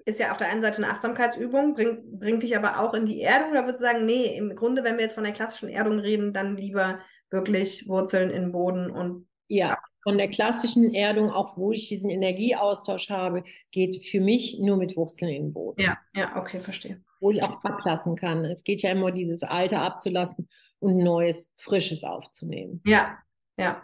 [0.06, 3.20] ist ja auf der einen Seite eine Achtsamkeitsübung, bringt, bringt dich aber auch in die
[3.20, 3.50] Erdung.
[3.50, 6.32] Oder würdest du sagen, nee, im Grunde, wenn wir jetzt von der klassischen Erdung reden,
[6.32, 7.00] dann lieber
[7.30, 9.28] wirklich Wurzeln in den Boden und.
[9.50, 13.42] Ja, von der klassischen Erdung, auch wo ich diesen Energieaustausch habe,
[13.72, 15.82] geht für mich nur mit Wurzeln in den Boden.
[15.82, 17.02] Ja, ja, okay, verstehe.
[17.18, 18.44] Wo ich auch ablassen kann.
[18.44, 20.48] Es geht ja immer dieses Alte abzulassen
[20.78, 22.80] und Neues, Frisches aufzunehmen.
[22.86, 23.18] Ja,
[23.58, 23.82] ja.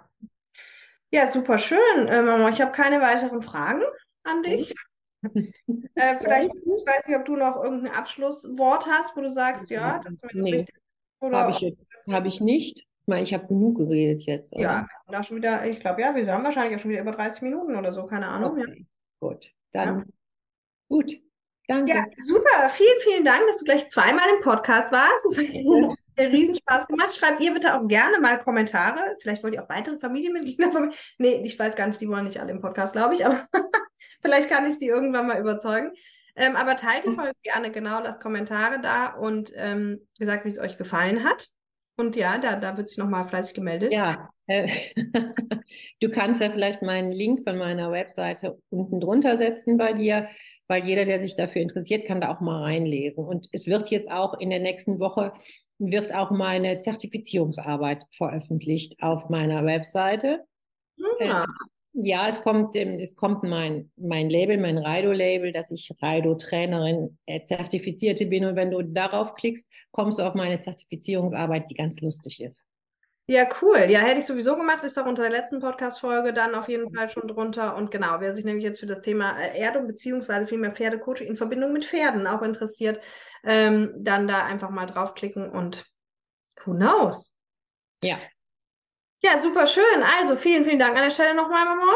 [1.11, 2.49] Ja, super schön, äh, Mama.
[2.51, 3.83] Ich habe keine weiteren Fragen
[4.23, 4.73] an dich.
[5.25, 10.01] äh, vielleicht, ich weiß nicht, ob du noch irgendein Abschlusswort hast, wo du sagst, ja,
[10.05, 10.77] das ist mir nee, wichtig.
[11.21, 11.77] Habe ich,
[12.09, 12.87] hab ich nicht.
[13.07, 14.53] Ich meine, ich habe genug geredet jetzt.
[14.53, 14.63] Oder?
[14.63, 17.03] Ja, wir sind da schon wieder, ich glaube, ja, wir haben wahrscheinlich auch schon wieder
[17.03, 18.59] über 30 Minuten oder so, keine Ahnung.
[18.59, 18.79] Okay.
[18.81, 18.85] Ja.
[19.21, 20.05] Gut, dann ja.
[20.89, 21.13] gut.
[21.69, 21.93] Danke.
[21.93, 22.69] Ja, super.
[22.71, 25.25] Vielen, vielen Dank, dass du gleich zweimal im Podcast warst.
[25.25, 25.97] Das hat mir
[26.33, 27.15] riesen Spaß gemacht.
[27.15, 29.17] Schreibt ihr bitte auch gerne mal Kommentare.
[29.21, 30.95] Vielleicht wollt ihr auch weitere Familienmitglieder von mir.
[31.19, 33.47] Nee, ich weiß gar nicht, die wollen nicht alle im Podcast, glaube ich, aber
[34.21, 35.93] vielleicht kann ich die irgendwann mal überzeugen.
[36.35, 40.59] Ähm, aber teilt die Folge gerne genau, lasst Kommentare da und ähm, gesagt, wie es
[40.59, 41.49] euch gefallen hat.
[41.97, 43.93] Und ja, da, da wird sich nochmal fleißig gemeldet.
[43.93, 44.69] Ja, äh,
[46.01, 50.29] du kannst ja vielleicht meinen Link von meiner Webseite unten drunter setzen bei dir
[50.69, 53.25] weil jeder, der sich dafür interessiert, kann da auch mal reinlesen.
[53.25, 55.33] Und es wird jetzt auch in der nächsten Woche,
[55.79, 60.45] wird auch meine Zertifizierungsarbeit veröffentlicht auf meiner Webseite.
[61.21, 61.47] Ja, äh,
[62.03, 68.27] ja es kommt, es kommt mein, mein Label, mein Raido-Label, dass ich Raido-Trainerin äh, Zertifizierte
[68.27, 68.45] bin.
[68.45, 72.65] Und wenn du darauf klickst, kommst du auf meine Zertifizierungsarbeit, die ganz lustig ist.
[73.29, 73.87] Ja, cool.
[73.89, 74.85] Ja, hätte ich sowieso gemacht.
[74.85, 77.75] Ist doch unter der letzten Podcast-Folge dann auf jeden Fall schon drunter.
[77.77, 81.37] Und genau, wer sich nämlich jetzt für das Thema äh, Erdung beziehungsweise vielmehr Pferdecoaching in
[81.37, 83.01] Verbindung mit Pferden auch interessiert,
[83.43, 85.87] ähm, dann da einfach mal draufklicken und
[86.65, 87.33] who knows?
[88.03, 88.17] Ja.
[89.27, 90.03] Ja, super schön.
[90.21, 91.93] Also vielen, vielen Dank an der Stelle nochmal, Mama.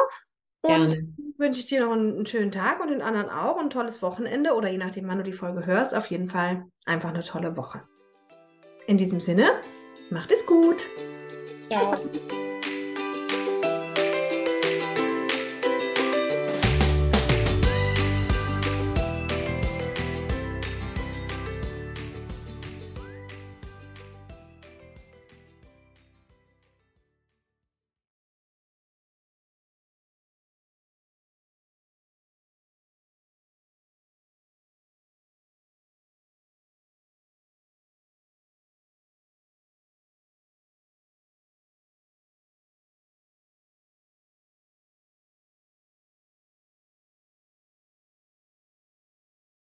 [0.62, 1.14] Und Gerne.
[1.39, 4.55] wünsche ich dir noch einen, einen, schönen Tag und den anderen auch ein tolles Wochenende
[4.55, 7.83] oder je nachdem, wann du die Folge hörst, auf jeden Fall einfach eine tolle Woche.
[8.87, 9.53] In diesem Sinne,
[10.11, 10.87] macht es gut.
[11.68, 11.95] Ciao.